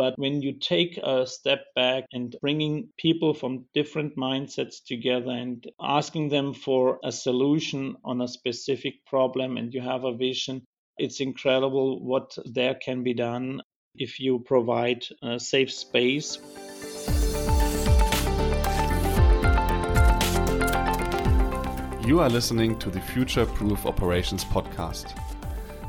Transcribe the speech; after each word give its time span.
But 0.00 0.18
when 0.18 0.40
you 0.40 0.54
take 0.54 0.96
a 0.96 1.26
step 1.26 1.66
back 1.74 2.04
and 2.10 2.34
bringing 2.40 2.88
people 2.96 3.34
from 3.34 3.66
different 3.74 4.16
mindsets 4.16 4.76
together 4.82 5.30
and 5.30 5.62
asking 5.78 6.30
them 6.30 6.54
for 6.54 6.98
a 7.04 7.12
solution 7.12 7.96
on 8.02 8.22
a 8.22 8.26
specific 8.26 9.04
problem, 9.04 9.58
and 9.58 9.74
you 9.74 9.82
have 9.82 10.04
a 10.04 10.16
vision, 10.16 10.62
it's 10.96 11.20
incredible 11.20 12.02
what 12.02 12.34
there 12.46 12.76
can 12.76 13.02
be 13.02 13.12
done 13.12 13.60
if 13.94 14.18
you 14.18 14.38
provide 14.38 15.04
a 15.22 15.38
safe 15.38 15.70
space. 15.70 16.38
You 22.06 22.20
are 22.20 22.30
listening 22.30 22.78
to 22.78 22.88
the 22.88 23.02
Future 23.02 23.44
Proof 23.44 23.84
Operations 23.84 24.46
podcast. 24.46 25.29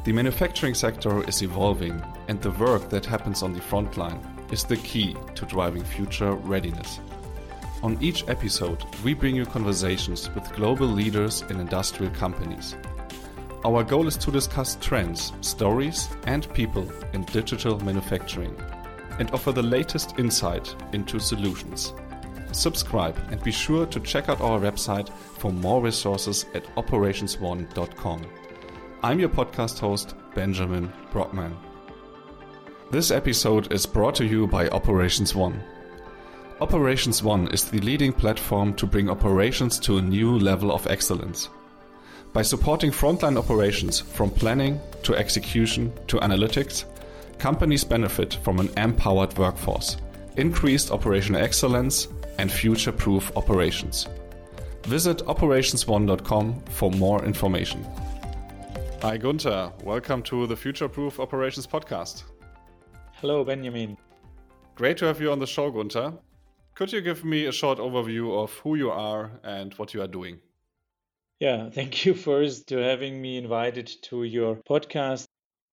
The 0.03 0.11
manufacturing 0.11 0.73
sector 0.73 1.23
is 1.29 1.43
evolving, 1.43 2.01
and 2.27 2.41
the 2.41 2.49
work 2.51 2.89
that 2.89 3.05
happens 3.05 3.43
on 3.43 3.53
the 3.53 3.61
front 3.61 3.97
line 3.97 4.19
is 4.51 4.63
the 4.63 4.77
key 4.77 5.15
to 5.35 5.45
driving 5.45 5.83
future 5.83 6.33
readiness. 6.33 6.99
On 7.83 7.95
each 8.01 8.27
episode, 8.27 8.83
we 9.03 9.13
bring 9.13 9.35
you 9.35 9.45
conversations 9.45 10.27
with 10.33 10.51
global 10.55 10.87
leaders 10.87 11.43
in 11.49 11.59
industrial 11.59 12.11
companies. 12.13 12.75
Our 13.63 13.83
goal 13.83 14.07
is 14.07 14.17
to 14.17 14.31
discuss 14.31 14.75
trends, 14.81 15.33
stories, 15.41 16.09
and 16.25 16.51
people 16.55 16.91
in 17.13 17.23
digital 17.25 17.79
manufacturing 17.81 18.55
and 19.19 19.29
offer 19.31 19.51
the 19.51 19.61
latest 19.61 20.17
insight 20.17 20.75
into 20.93 21.19
solutions. 21.19 21.93
Subscribe 22.53 23.19
and 23.29 23.41
be 23.43 23.51
sure 23.51 23.85
to 23.85 23.99
check 23.99 24.29
out 24.29 24.41
our 24.41 24.59
website 24.59 25.09
for 25.09 25.51
more 25.51 25.79
resources 25.79 26.47
at 26.55 26.65
operationsone.com. 26.75 28.25
I'm 29.03 29.19
your 29.19 29.29
podcast 29.29 29.79
host, 29.79 30.13
Benjamin 30.35 30.93
Brockmann. 31.11 31.55
This 32.91 33.09
episode 33.09 33.73
is 33.73 33.87
brought 33.87 34.13
to 34.15 34.25
you 34.25 34.45
by 34.45 34.67
Operations 34.69 35.33
One. 35.33 35.63
Operations 36.59 37.23
One 37.23 37.47
is 37.47 37.65
the 37.65 37.79
leading 37.79 38.13
platform 38.13 38.75
to 38.75 38.85
bring 38.85 39.09
operations 39.09 39.79
to 39.79 39.97
a 39.97 40.03
new 40.03 40.37
level 40.37 40.71
of 40.71 40.85
excellence. 40.85 41.49
By 42.31 42.43
supporting 42.43 42.91
frontline 42.91 43.39
operations 43.39 43.99
from 43.99 44.29
planning 44.29 44.79
to 45.01 45.15
execution 45.15 45.91
to 46.05 46.17
analytics, 46.17 46.85
companies 47.39 47.83
benefit 47.83 48.35
from 48.43 48.59
an 48.59 48.69
empowered 48.77 49.35
workforce, 49.35 49.97
increased 50.37 50.91
operational 50.91 51.41
excellence, 51.41 52.07
and 52.37 52.51
future 52.51 52.91
proof 52.91 53.35
operations. 53.35 54.07
Visit 54.83 55.25
operationsone.com 55.25 56.61
for 56.69 56.91
more 56.91 57.25
information. 57.25 57.83
Hi, 59.03 59.17
Gunter. 59.17 59.73
Welcome 59.83 60.21
to 60.23 60.45
the 60.45 60.55
Future 60.55 60.87
Proof 60.87 61.19
Operations 61.19 61.65
podcast. 61.65 62.21
Hello, 63.13 63.43
Benjamin. 63.43 63.97
Great 64.75 64.97
to 64.97 65.05
have 65.05 65.19
you 65.19 65.31
on 65.31 65.39
the 65.39 65.47
show, 65.47 65.71
Gunter. 65.71 66.13
Could 66.75 66.93
you 66.93 67.01
give 67.01 67.25
me 67.25 67.47
a 67.47 67.51
short 67.51 67.79
overview 67.79 68.43
of 68.43 68.53
who 68.59 68.75
you 68.75 68.91
are 68.91 69.39
and 69.43 69.73
what 69.73 69.95
you 69.95 70.03
are 70.03 70.07
doing? 70.07 70.39
Yeah, 71.39 71.71
thank 71.71 72.05
you 72.05 72.13
first 72.13 72.67
to 72.67 72.77
having 72.77 73.19
me 73.19 73.37
invited 73.37 73.89
to 74.03 74.23
your 74.23 74.57
podcast. 74.69 75.25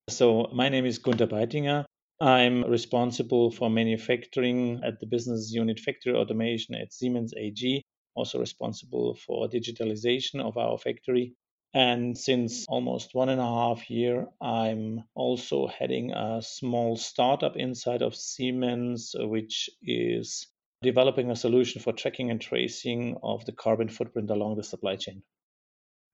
So, 0.09 0.49
my 0.55 0.71
name 0.71 0.87
is 0.87 0.97
Gunter 0.97 1.27
Beitinger. 1.27 1.85
I'm 2.23 2.65
responsible 2.65 3.51
for 3.51 3.69
manufacturing 3.69 4.81
at 4.83 5.01
the 5.01 5.07
business 5.07 5.53
unit 5.53 5.81
factory 5.81 6.15
automation 6.15 6.77
at 6.77 6.95
Siemens 6.95 7.35
AG, 7.37 7.83
also 8.15 8.41
responsible 8.41 9.17
for 9.17 9.47
digitalization 9.49 10.41
of 10.41 10.57
our 10.57 10.79
factory 10.79 11.35
and 11.75 12.17
since 12.17 12.67
almost 12.69 13.15
one 13.15 13.29
and 13.29 13.41
a 13.41 13.45
half 13.45 13.91
year, 13.91 14.27
I'm 14.41 15.05
also 15.15 15.67
heading 15.67 16.13
a 16.13 16.41
small 16.43 16.97
startup 16.97 17.57
inside 17.57 18.03
of 18.03 18.15
Siemens, 18.15 19.15
which 19.19 19.71
is 19.83 20.49
developing 20.83 21.31
a 21.31 21.37
solution 21.37 21.83
for 21.83 21.93
tracking 21.93 22.31
and 22.31 22.41
tracing 22.41 23.17
of 23.23 23.45
the 23.45 23.53
carbon 23.53 23.89
footprint 23.89 24.31
along 24.31 24.57
the 24.57 24.63
supply 24.63 24.97
chain. 24.97 25.23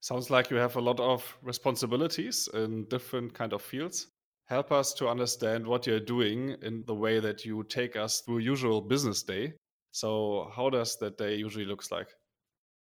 Sounds 0.01 0.29
like 0.29 0.49
you 0.49 0.57
have 0.57 0.75
a 0.75 0.81
lot 0.81 0.99
of 0.99 1.37
responsibilities 1.41 2.47
in 2.53 2.85
different 2.89 3.33
kind 3.33 3.53
of 3.53 3.61
fields. 3.61 4.07
Help 4.45 4.71
us 4.71 4.93
to 4.93 5.09
understand 5.09 5.65
what 5.65 5.87
you're 5.87 5.99
doing 5.99 6.55
in 6.61 6.83
the 6.85 6.93
way 6.93 7.19
that 7.19 7.43
you 7.43 7.63
take 7.63 7.95
us 7.95 8.21
through 8.21 8.39
usual 8.39 8.81
business 8.81 9.23
day. 9.23 9.53
So 9.91 10.51
how 10.55 10.69
does 10.69 10.97
that 10.99 11.17
day 11.17 11.35
usually 11.35 11.65
looks 11.65 11.91
like? 11.91 12.09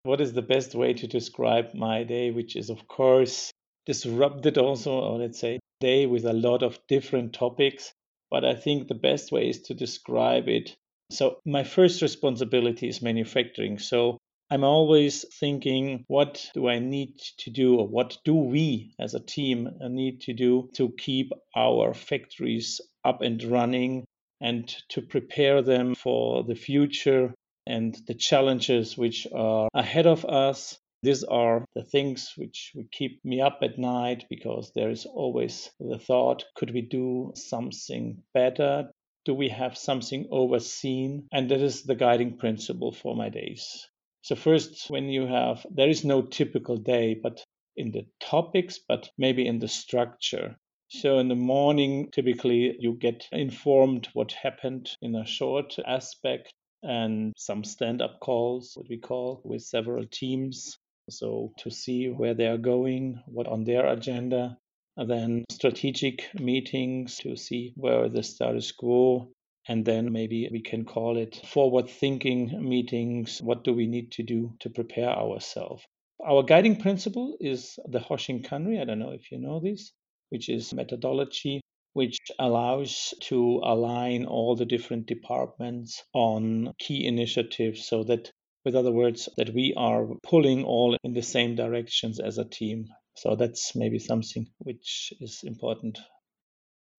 What 0.04 0.22
is 0.22 0.34
the 0.34 0.42
best 0.42 0.74
way 0.74 0.94
to 0.94 1.08
describe 1.08 1.74
my 1.74 2.04
day, 2.04 2.32
which 2.32 2.56
is, 2.56 2.70
of 2.70 2.88
course, 2.88 3.52
disrupted 3.86 4.58
also, 4.58 4.92
or 4.92 5.20
let's 5.20 5.40
say, 5.40 5.60
day 5.80 6.06
with 6.06 6.26
a 6.26 6.34
lot 6.34 6.64
of 6.64 6.80
different 6.88 7.34
topics. 7.34 7.94
But 8.30 8.46
I 8.46 8.56
think 8.56 8.88
the 8.88 8.96
best 8.96 9.32
way 9.32 9.50
is 9.50 9.62
to 9.64 9.74
describe 9.74 10.48
it. 10.48 10.76
So, 11.12 11.40
my 11.46 11.64
first 11.64 12.02
responsibility 12.02 12.88
is 12.88 13.02
manufacturing. 13.02 13.80
So, 13.80 14.18
I'm 14.50 14.64
always 14.64 15.26
thinking, 15.40 16.04
what 16.08 16.50
do 16.54 16.68
I 16.68 16.80
need 16.80 17.20
to 17.40 17.50
do, 17.52 17.78
or 17.78 17.88
what 17.88 18.18
do 18.26 18.36
we 18.36 18.94
as 19.00 19.14
a 19.14 19.20
team 19.20 19.70
need 19.82 20.22
to 20.22 20.34
do 20.34 20.70
to 20.76 20.90
keep 20.98 21.32
our 21.56 21.94
factories 21.94 22.82
up 23.06 23.22
and 23.22 23.42
running 23.44 24.06
and 24.42 24.68
to 24.90 25.02
prepare 25.02 25.62
them 25.62 25.96
for 25.96 26.44
the 26.44 26.56
future 26.56 27.34
and 27.66 27.96
the 28.08 28.14
challenges 28.14 28.98
which 28.98 29.28
are 29.34 29.70
ahead 29.74 30.08
of 30.08 30.26
us. 30.26 30.80
These 31.04 31.24
are 31.24 31.66
the 31.74 31.84
things 31.84 32.34
which 32.36 32.72
would 32.76 32.92
keep 32.92 33.24
me 33.26 33.42
up 33.42 33.60
at 33.62 33.80
night 33.80 34.26
because 34.30 34.72
there 34.76 34.90
is 34.90 35.06
always 35.06 35.70
the 35.80 35.98
thought 35.98 36.46
could 36.56 36.72
we 36.72 36.82
do 36.82 37.34
something 37.36 38.24
better? 38.34 38.92
Do 39.26 39.34
we 39.34 39.50
have 39.50 39.78
something 39.78 40.28
overseen? 40.32 41.28
And 41.32 41.50
that 41.50 41.62
is 41.62 41.84
the 41.84 41.96
guiding 41.96 42.38
principle 42.38 42.92
for 42.92 43.16
my 43.16 43.30
days. 43.30 43.88
So, 44.22 44.36
first, 44.36 44.90
when 44.90 45.10
you 45.10 45.26
have, 45.26 45.66
there 45.72 45.90
is 45.90 46.06
no 46.06 46.22
typical 46.22 46.78
day, 46.78 47.16
but 47.16 47.44
in 47.76 47.92
the 47.92 48.06
topics, 48.20 48.80
but 48.88 49.10
maybe 49.18 49.48
in 49.48 49.60
the 49.60 49.68
structure. 49.68 50.58
So 50.90 51.20
in 51.20 51.30
the 51.30 51.36
morning, 51.36 52.12
typically 52.12 52.76
you 52.78 52.96
get 52.96 53.26
informed 53.32 54.10
what 54.14 54.34
happened 54.34 54.90
in 55.02 55.16
a 55.16 55.26
short 55.26 55.80
aspect 55.86 56.54
and 56.84 57.34
some 57.38 57.64
stand 57.64 58.02
up 58.02 58.20
calls, 58.20 58.74
what 58.76 58.88
we 58.90 58.98
call, 58.98 59.42
with 59.44 59.62
several 59.62 60.06
teams. 60.06 60.78
So 61.10 61.54
to 61.60 61.70
see 61.70 62.08
where 62.10 62.34
they 62.34 62.48
are 62.48 62.58
going, 62.58 63.22
what 63.26 63.48
on 63.48 63.64
their 63.64 63.88
agenda, 63.88 64.58
and 64.98 65.10
then 65.10 65.46
strategic 65.50 66.34
meetings 66.40 67.18
to 67.18 67.36
see 67.36 67.74
where 67.76 68.10
the 68.10 68.24
status 68.24 68.72
quo 68.72 69.32
and 69.68 69.86
then 69.86 70.12
maybe 70.12 70.50
we 70.52 70.62
can 70.62 70.86
call 70.86 71.18
it 71.18 71.36
forward 71.46 71.90
thinking 71.90 72.68
meetings. 72.68 73.42
What 73.42 73.64
do 73.64 73.74
we 73.74 73.88
need 73.88 74.12
to 74.14 74.24
do 74.24 74.54
to 74.60 74.70
prepare 74.70 75.10
ourselves? 75.10 75.84
Our 76.26 76.44
guiding 76.44 76.78
principle 76.78 77.38
is 77.40 77.78
the 77.86 78.00
Hoshin 78.00 78.44
Kanri. 78.44 78.82
I 78.82 78.86
don't 78.86 79.00
know 79.00 79.12
if 79.12 79.32
you 79.32 79.40
know 79.40 79.60
this, 79.60 79.92
which 80.30 80.50
is 80.50 80.74
methodology 80.74 81.62
which 81.94 82.18
allows 82.40 83.14
to 83.22 83.62
align 83.64 84.26
all 84.26 84.56
the 84.56 84.66
different 84.66 85.08
departments 85.08 86.04
on 86.14 86.74
key 86.80 87.06
initiatives 87.06 87.88
so 87.88 88.04
that 88.04 88.32
with 88.64 88.76
other 88.76 88.92
words 88.92 89.28
that 89.38 89.54
we 89.54 89.74
are 89.76 90.08
pulling 90.24 90.64
all 90.64 90.96
in 91.04 91.14
the 91.14 91.22
same 91.22 91.56
directions 91.56 92.20
as 92.20 92.38
a 92.38 92.46
team. 92.46 92.86
So 93.18 93.36
that's 93.36 93.76
maybe 93.76 94.00
something 94.00 94.48
which 94.60 95.14
is 95.20 95.42
important. 95.44 96.00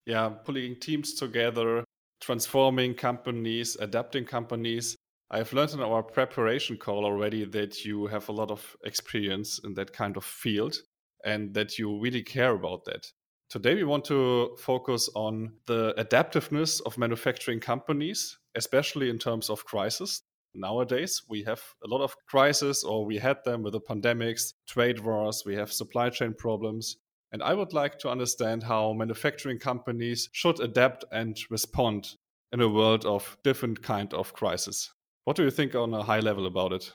Yeah 0.06 0.28
pulling 0.44 0.80
teams 0.80 1.14
together 1.14 1.84
transforming 2.20 2.94
companies 2.94 3.76
adapting 3.80 4.24
companies. 4.24 4.96
I've 5.30 5.52
learned 5.54 5.72
in 5.72 5.80
our 5.80 6.02
preparation 6.02 6.76
call 6.76 7.04
already 7.06 7.44
that 7.46 7.84
you 7.84 8.06
have 8.06 8.28
a 8.28 8.32
lot 8.32 8.50
of 8.50 8.76
experience 8.84 9.58
in 9.64 9.74
that 9.74 9.92
kind 9.92 10.16
of 10.18 10.24
field 10.24 10.76
and 11.24 11.54
that 11.54 11.78
you 11.78 11.98
really 11.98 12.22
care 12.22 12.54
about 12.54 12.84
that 12.84 13.06
Today, 13.52 13.74
we 13.74 13.84
want 13.84 14.06
to 14.06 14.56
focus 14.58 15.10
on 15.14 15.52
the 15.66 15.92
adaptiveness 15.98 16.80
of 16.86 16.96
manufacturing 16.96 17.60
companies, 17.60 18.38
especially 18.54 19.10
in 19.10 19.18
terms 19.18 19.50
of 19.50 19.66
crisis. 19.66 20.22
Nowadays, 20.54 21.20
we 21.28 21.42
have 21.42 21.60
a 21.84 21.86
lot 21.86 22.00
of 22.00 22.16
crises, 22.26 22.82
or 22.82 23.04
we 23.04 23.18
had 23.18 23.44
them 23.44 23.62
with 23.62 23.74
the 23.74 23.80
pandemics, 23.82 24.54
trade 24.66 25.00
wars, 25.00 25.42
we 25.44 25.54
have 25.54 25.70
supply 25.70 26.08
chain 26.08 26.32
problems. 26.32 26.96
And 27.30 27.42
I 27.42 27.52
would 27.52 27.74
like 27.74 27.98
to 27.98 28.08
understand 28.08 28.62
how 28.62 28.94
manufacturing 28.94 29.58
companies 29.58 30.30
should 30.32 30.58
adapt 30.58 31.04
and 31.12 31.36
respond 31.50 32.14
in 32.52 32.62
a 32.62 32.70
world 32.70 33.04
of 33.04 33.36
different 33.44 33.82
kind 33.82 34.14
of 34.14 34.32
crisis. 34.32 34.94
What 35.24 35.36
do 35.36 35.44
you 35.44 35.50
think 35.50 35.74
on 35.74 35.92
a 35.92 36.02
high 36.02 36.20
level 36.20 36.46
about 36.46 36.72
it? 36.72 36.90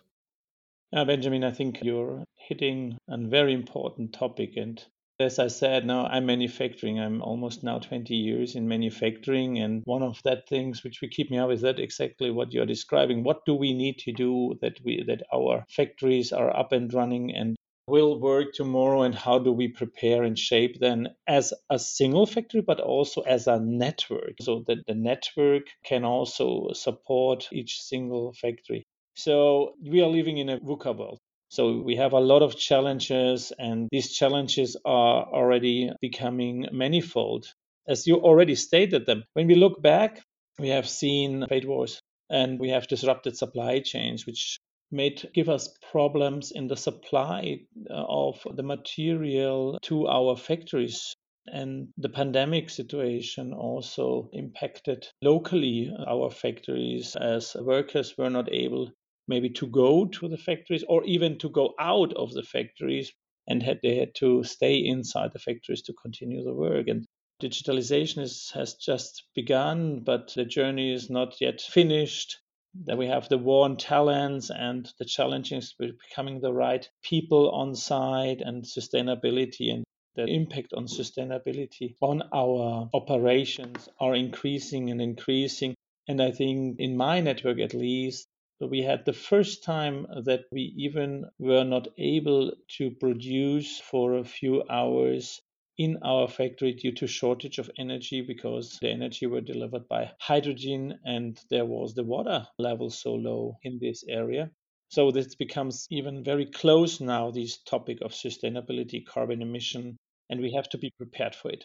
Uh, 0.92 1.06
Benjamin, 1.06 1.44
I 1.44 1.52
think 1.52 1.84
you're 1.84 2.24
hitting 2.34 2.98
a 3.08 3.18
very 3.20 3.54
important 3.54 4.12
topic. 4.12 4.54
And 4.58 4.84
as 5.20 5.40
I 5.40 5.48
said, 5.48 5.86
now 5.86 6.06
I'm 6.06 6.28
manufacturing. 6.28 7.00
I'm 7.00 7.22
almost 7.24 7.64
now 7.64 7.80
20 7.80 8.14
years 8.14 8.56
in 8.56 8.68
manufacturing. 8.68 9.58
And 9.58 9.82
one 9.86 10.04
of 10.04 10.22
that 10.24 10.48
things 10.48 10.84
which 10.84 11.02
we 11.02 11.08
keep 11.08 11.32
me 11.32 11.40
up 11.40 11.52
is 11.52 11.62
that 11.62 11.80
exactly 11.80 12.30
what 12.30 12.54
you're 12.54 12.68
describing. 12.68 13.24
What 13.24 13.44
do 13.46 13.56
we 13.56 13.74
need 13.74 13.98
to 14.00 14.12
do 14.12 14.58
that 14.62 14.80
we 14.84 15.04
that 15.08 15.24
our 15.34 15.66
factories 15.70 16.32
are 16.32 16.56
up 16.56 16.72
and 16.72 16.94
running 16.94 17.34
and 17.36 17.56
will 17.88 18.20
work 18.20 18.54
tomorrow 18.54 19.02
and 19.02 19.16
how 19.16 19.40
do 19.40 19.52
we 19.52 19.70
prepare 19.70 20.24
and 20.24 20.38
shape 20.38 20.80
them 20.80 21.08
as 21.26 21.54
a 21.70 21.80
single 21.80 22.26
factory 22.26 22.62
but 22.62 22.82
also 22.82 23.22
as 23.22 23.48
a 23.48 23.60
network 23.60 24.34
so 24.42 24.64
that 24.68 24.86
the 24.88 24.94
network 24.94 25.64
can 25.86 26.04
also 26.04 26.68
support 26.74 27.48
each 27.54 27.82
single 27.82 28.34
factory 28.34 28.86
so 29.16 29.74
we 29.82 30.02
are 30.02 30.10
living 30.10 30.38
in 30.38 30.50
a 30.50 30.60
VUCA 30.60 30.98
world 30.98 31.18
so 31.50 31.82
we 31.82 31.96
have 31.96 32.14
a 32.14 32.20
lot 32.20 32.42
of 32.42 32.58
challenges 32.58 33.54
and 33.58 33.88
these 33.92 34.14
challenges 34.14 34.78
are 34.86 35.26
already 35.34 35.92
becoming 36.02 36.68
manifold 36.72 37.46
as 37.88 38.06
you 38.08 38.16
already 38.16 38.56
stated 38.56 39.06
them 39.06 39.24
when 39.34 39.48
we 39.48 39.56
look 39.56 39.82
back 39.82 40.22
we 40.60 40.70
have 40.70 40.90
seen 40.90 41.46
trade 41.48 41.66
wars 41.66 42.02
and 42.30 42.60
we 42.60 42.70
have 42.70 42.88
disrupted 42.88 43.38
supply 43.38 43.80
chains 43.80 44.26
which 44.26 44.60
may 44.92 45.10
give 45.34 45.50
us 45.50 45.76
problems 45.92 46.52
in 46.52 46.68
the 46.68 46.78
supply 46.78 47.60
uh, 47.90 47.94
of 47.94 48.40
the 48.56 48.64
material 48.64 49.78
to 49.82 50.08
our 50.08 50.36
factories. 50.36 51.14
And 51.48 51.90
the 51.98 52.10
pandemic 52.10 52.70
situation 52.70 53.54
also 53.54 54.30
impacted 54.34 55.08
locally 55.22 55.92
our 56.08 56.30
factories 56.30 57.16
as 57.16 57.56
workers 57.56 58.18
were 58.18 58.30
not 58.30 58.52
able 58.52 58.92
maybe 59.28 59.50
to 59.50 59.68
go 59.68 60.06
to 60.06 60.28
the 60.28 60.38
factories 60.38 60.84
or 60.88 61.04
even 61.06 61.38
to 61.40 61.50
go 61.50 61.74
out 61.80 62.14
of 62.14 62.34
the 62.34 62.44
factories 62.44 63.12
and 63.48 63.64
had 63.64 63.80
they 63.82 63.96
had 63.98 64.14
to 64.16 64.44
stay 64.44 64.78
inside 64.78 65.32
the 65.34 65.40
factories 65.40 65.82
to 65.84 65.94
continue 65.94 66.44
the 66.44 66.54
work 66.54 66.88
and 66.88 67.06
digitalization 67.42 68.20
is, 68.20 68.52
has 68.54 68.74
just 68.74 69.24
begun 69.36 70.02
but 70.04 70.34
the 70.36 70.46
journey 70.46 70.94
is 70.94 71.10
not 71.10 71.40
yet 71.40 71.62
finished 71.62 72.40
then 72.74 72.98
we 72.98 73.08
have 73.08 73.28
the 73.30 73.38
war 73.38 73.66
on 73.66 73.78
talents 73.78 74.50
and 74.50 74.92
the 75.00 75.06
challenges 75.06 75.74
with 75.80 75.98
becoming 76.00 76.40
the 76.40 76.54
right 76.54 76.88
people 77.02 77.50
on 77.52 77.76
site 77.76 78.42
and 78.42 78.64
sustainability 78.64 79.74
and 79.74 79.84
the 80.16 80.26
impact 80.26 80.74
on 80.74 80.86
sustainability 80.86 81.96
on 82.02 82.24
our 82.34 82.90
operations 82.94 83.88
are 84.00 84.16
increasing 84.16 84.90
and 84.90 85.02
increasing. 85.02 85.76
And 86.08 86.22
I 86.22 86.32
think 86.32 86.80
in 86.80 86.98
my 86.98 87.22
network 87.22 87.60
at 87.60 87.74
least, 87.74 88.28
we 88.60 88.82
had 88.82 89.06
the 89.06 89.14
first 89.14 89.64
time 89.64 90.08
that 90.26 90.46
we 90.52 90.74
even 90.76 91.26
were 91.38 91.64
not 91.64 91.88
able 91.98 92.54
to 92.78 92.90
produce 92.90 93.80
for 93.80 94.18
a 94.18 94.24
few 94.24 94.64
hours 94.70 95.42
in 95.78 95.98
our 96.04 96.28
factory 96.28 96.74
due 96.74 96.92
to 96.92 97.06
shortage 97.06 97.60
of 97.60 97.70
energy 97.78 98.22
because 98.22 98.80
the 98.82 98.90
energy 98.90 99.28
were 99.28 99.42
delivered 99.42 99.88
by 99.88 100.12
hydrogen 100.20 101.00
and 101.06 101.40
there 101.52 101.66
was 101.66 101.94
the 101.94 102.04
water 102.04 102.48
level 102.58 102.90
so 102.90 103.14
low 103.14 103.58
in 103.62 103.78
this 103.80 104.04
area. 104.10 104.50
So 104.90 105.12
this 105.12 105.36
becomes 105.36 105.86
even 105.92 106.24
very 106.24 106.48
close 106.48 107.00
now 107.00 107.30
this 107.30 107.62
topic 107.62 108.00
of 108.02 108.12
sustainability 108.12 109.06
carbon 109.06 109.44
emission 109.44 109.98
and 110.30 110.42
we 110.42 110.52
have 110.54 110.68
to 110.70 110.80
be 110.80 110.92
prepared 110.98 111.36
for 111.36 111.52
it. 111.52 111.64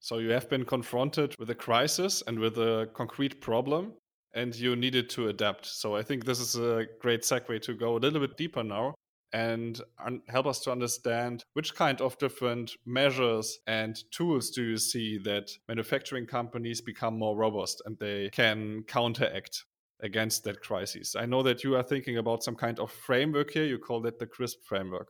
So 0.00 0.18
you 0.18 0.30
have 0.30 0.50
been 0.50 0.64
confronted 0.64 1.34
with 1.38 1.50
a 1.50 1.54
crisis 1.54 2.22
and 2.26 2.38
with 2.38 2.58
a 2.58 2.90
concrete 2.94 3.40
problem 3.40 3.94
and 4.34 4.54
you 4.54 4.76
needed 4.76 5.10
to 5.10 5.28
adapt 5.28 5.66
so 5.66 5.96
i 5.96 6.02
think 6.02 6.24
this 6.24 6.40
is 6.40 6.54
a 6.56 6.86
great 7.00 7.22
segue 7.22 7.60
to 7.60 7.74
go 7.74 7.96
a 7.96 7.98
little 7.98 8.20
bit 8.20 8.36
deeper 8.36 8.62
now 8.62 8.94
and 9.32 9.80
help 10.28 10.46
us 10.46 10.60
to 10.60 10.72
understand 10.72 11.44
which 11.52 11.74
kind 11.74 12.00
of 12.00 12.18
different 12.18 12.72
measures 12.84 13.60
and 13.66 14.02
tools 14.10 14.50
do 14.50 14.62
you 14.62 14.76
see 14.76 15.18
that 15.18 15.50
manufacturing 15.68 16.26
companies 16.26 16.80
become 16.80 17.16
more 17.16 17.36
robust 17.36 17.80
and 17.86 17.96
they 17.98 18.28
can 18.30 18.82
counteract 18.88 19.64
against 20.02 20.44
that 20.44 20.60
crisis. 20.60 21.14
I 21.16 21.26
know 21.26 21.42
that 21.42 21.64
you 21.64 21.76
are 21.76 21.82
thinking 21.82 22.18
about 22.18 22.42
some 22.42 22.56
kind 22.56 22.78
of 22.80 22.90
framework 22.90 23.50
here. 23.50 23.64
You 23.64 23.78
call 23.78 24.00
that 24.02 24.18
the 24.18 24.26
CRISP 24.26 24.64
framework. 24.64 25.08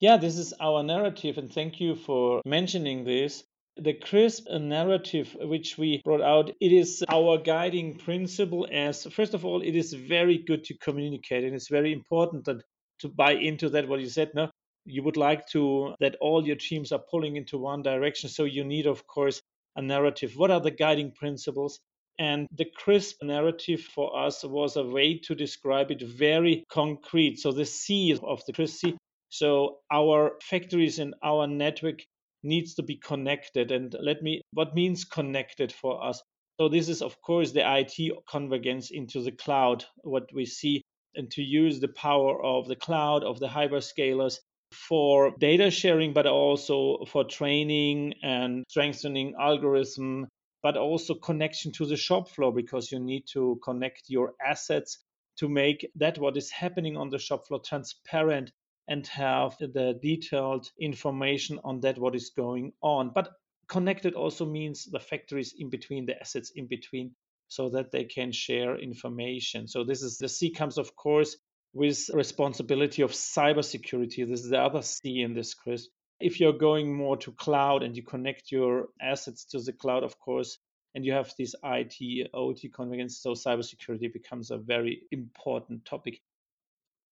Yeah, 0.00 0.18
this 0.18 0.36
is 0.36 0.52
our 0.60 0.82
narrative, 0.82 1.38
and 1.38 1.50
thank 1.50 1.80
you 1.80 1.94
for 1.94 2.42
mentioning 2.44 3.04
this. 3.04 3.44
The 3.78 3.92
CRISP 3.92 4.50
narrative, 4.58 5.36
which 5.38 5.76
we 5.76 6.00
brought 6.02 6.22
out, 6.22 6.50
it 6.60 6.72
is 6.72 7.04
our 7.10 7.36
guiding 7.36 7.98
principle. 7.98 8.66
As 8.72 9.04
first 9.04 9.34
of 9.34 9.44
all, 9.44 9.60
it 9.60 9.76
is 9.76 9.92
very 9.92 10.38
good 10.38 10.64
to 10.64 10.78
communicate, 10.78 11.44
and 11.44 11.54
it's 11.54 11.68
very 11.68 11.92
important 11.92 12.46
that 12.46 12.62
to 13.00 13.08
buy 13.08 13.32
into 13.32 13.68
that 13.70 13.86
what 13.86 14.00
you 14.00 14.08
said 14.08 14.30
no? 14.34 14.50
You 14.86 15.02
would 15.02 15.18
like 15.18 15.46
to 15.48 15.94
that 16.00 16.16
all 16.22 16.46
your 16.46 16.56
teams 16.56 16.90
are 16.90 17.02
pulling 17.10 17.36
into 17.36 17.58
one 17.58 17.82
direction 17.82 18.30
so 18.30 18.44
you 18.44 18.64
need 18.64 18.86
of 18.86 19.06
course 19.06 19.42
a 19.76 19.82
narrative. 19.82 20.32
What 20.36 20.50
are 20.50 20.60
the 20.60 20.70
guiding 20.70 21.12
principles? 21.12 21.78
And 22.18 22.48
the 22.52 22.64
crisp 22.64 23.22
narrative 23.22 23.82
for 23.82 24.18
us 24.18 24.42
was 24.42 24.76
a 24.76 24.84
way 24.84 25.18
to 25.24 25.34
describe 25.34 25.90
it 25.90 26.00
very 26.00 26.64
concrete. 26.70 27.40
So 27.40 27.52
the 27.52 27.66
c 27.66 28.18
of 28.22 28.42
the 28.46 28.54
crisp 28.54 28.86
so 29.28 29.80
our 29.92 30.38
factories 30.42 30.98
and 30.98 31.14
our 31.22 31.46
network 31.46 32.00
needs 32.42 32.74
to 32.74 32.82
be 32.82 32.96
connected. 32.96 33.70
And 33.72 33.94
let 34.00 34.22
me 34.22 34.42
what 34.52 34.74
means 34.74 35.04
connected 35.04 35.72
for 35.72 36.02
us? 36.04 36.22
So 36.58 36.68
this 36.68 36.88
is 36.88 37.02
of 37.02 37.20
course 37.22 37.52
the 37.52 37.64
IT 37.78 38.12
convergence 38.28 38.90
into 38.90 39.22
the 39.22 39.32
cloud 39.32 39.84
what 40.02 40.32
we 40.32 40.46
see 40.46 40.82
and 41.14 41.30
to 41.30 41.42
use 41.42 41.80
the 41.80 41.88
power 41.88 42.42
of 42.42 42.68
the 42.68 42.76
cloud, 42.76 43.24
of 43.24 43.40
the 43.40 43.48
hyperscalers 43.48 44.38
for 44.72 45.32
data 45.38 45.70
sharing, 45.70 46.12
but 46.12 46.26
also 46.26 47.04
for 47.06 47.24
training 47.24 48.14
and 48.22 48.64
strengthening 48.68 49.34
algorithm, 49.40 50.28
but 50.62 50.76
also 50.76 51.14
connection 51.14 51.72
to 51.72 51.86
the 51.86 51.96
shop 51.96 52.28
floor 52.28 52.52
because 52.52 52.92
you 52.92 52.98
need 52.98 53.24
to 53.32 53.58
connect 53.64 54.02
your 54.08 54.34
assets 54.44 54.98
to 55.38 55.48
make 55.48 55.88
that 55.96 56.18
what 56.18 56.36
is 56.36 56.50
happening 56.50 56.96
on 56.96 57.10
the 57.10 57.18
shop 57.18 57.46
floor 57.46 57.60
transparent 57.60 58.50
and 58.88 59.06
have 59.08 59.56
the 59.58 59.98
detailed 60.00 60.70
information 60.80 61.58
on 61.64 61.80
that 61.80 61.98
what 61.98 62.14
is 62.14 62.30
going 62.30 62.72
on. 62.82 63.10
But 63.14 63.30
connected 63.68 64.14
also 64.14 64.46
means 64.46 64.84
the 64.84 65.00
factories 65.00 65.54
in 65.58 65.70
between, 65.70 66.06
the 66.06 66.20
assets 66.20 66.50
in 66.54 66.66
between 66.66 67.14
so 67.48 67.68
that 67.70 67.90
they 67.90 68.04
can 68.04 68.32
share 68.32 68.78
information. 68.78 69.68
So 69.68 69.84
this 69.84 70.02
is 70.02 70.18
the 70.18 70.28
C 70.28 70.50
comes, 70.50 70.78
of 70.78 70.94
course, 70.96 71.36
with 71.72 72.08
responsibility 72.12 73.02
of 73.02 73.12
cybersecurity. 73.12 74.26
This 74.28 74.40
is 74.40 74.50
the 74.50 74.60
other 74.60 74.82
C 74.82 75.20
in 75.20 75.34
this, 75.34 75.54
Chris. 75.54 75.88
If 76.18 76.40
you're 76.40 76.52
going 76.52 76.96
more 76.96 77.16
to 77.18 77.32
cloud 77.32 77.82
and 77.82 77.96
you 77.96 78.02
connect 78.02 78.50
your 78.50 78.88
assets 79.00 79.44
to 79.46 79.60
the 79.60 79.72
cloud, 79.72 80.02
of 80.02 80.18
course, 80.18 80.58
and 80.94 81.04
you 81.04 81.12
have 81.12 81.32
this 81.38 81.54
IT, 81.62 82.30
OT 82.32 82.70
convergence, 82.70 83.20
so 83.20 83.32
cybersecurity 83.32 84.10
becomes 84.10 84.50
a 84.50 84.56
very 84.56 85.02
important 85.10 85.84
topic. 85.84 86.20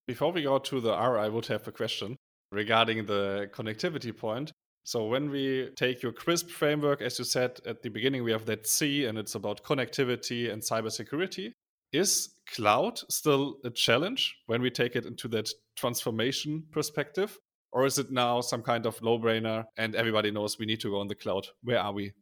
Before 0.06 0.32
we 0.32 0.42
go 0.42 0.58
to 0.58 0.80
the 0.80 0.92
R, 0.92 1.18
I 1.18 1.28
would 1.30 1.46
have 1.46 1.66
a 1.66 1.72
question 1.72 2.16
regarding 2.52 3.06
the 3.06 3.48
connectivity 3.54 4.14
point. 4.14 4.52
So 4.84 5.06
when 5.06 5.30
we 5.30 5.70
take 5.76 6.02
your 6.02 6.12
CRISP 6.12 6.50
framework, 6.50 7.00
as 7.00 7.18
you 7.18 7.24
said 7.24 7.58
at 7.64 7.82
the 7.82 7.88
beginning, 7.88 8.22
we 8.22 8.32
have 8.32 8.44
that 8.44 8.66
C 8.66 9.06
and 9.06 9.16
it's 9.16 9.34
about 9.34 9.64
connectivity 9.64 10.52
and 10.52 10.60
cybersecurity. 10.60 11.52
Is 11.92 12.34
cloud 12.54 13.00
still 13.08 13.56
a 13.64 13.70
challenge 13.70 14.36
when 14.46 14.60
we 14.60 14.70
take 14.70 14.94
it 14.94 15.06
into 15.06 15.26
that 15.28 15.48
transformation 15.74 16.64
perspective? 16.70 17.38
Or 17.72 17.86
is 17.86 17.98
it 17.98 18.12
now 18.12 18.42
some 18.42 18.62
kind 18.62 18.84
of 18.84 19.00
low 19.00 19.18
brainer 19.18 19.64
and 19.78 19.94
everybody 19.94 20.30
knows 20.30 20.58
we 20.58 20.66
need 20.66 20.80
to 20.80 20.90
go 20.90 21.00
on 21.00 21.08
the 21.08 21.14
cloud? 21.14 21.46
Where 21.62 21.80
are 21.80 21.92
we? 21.92 22.12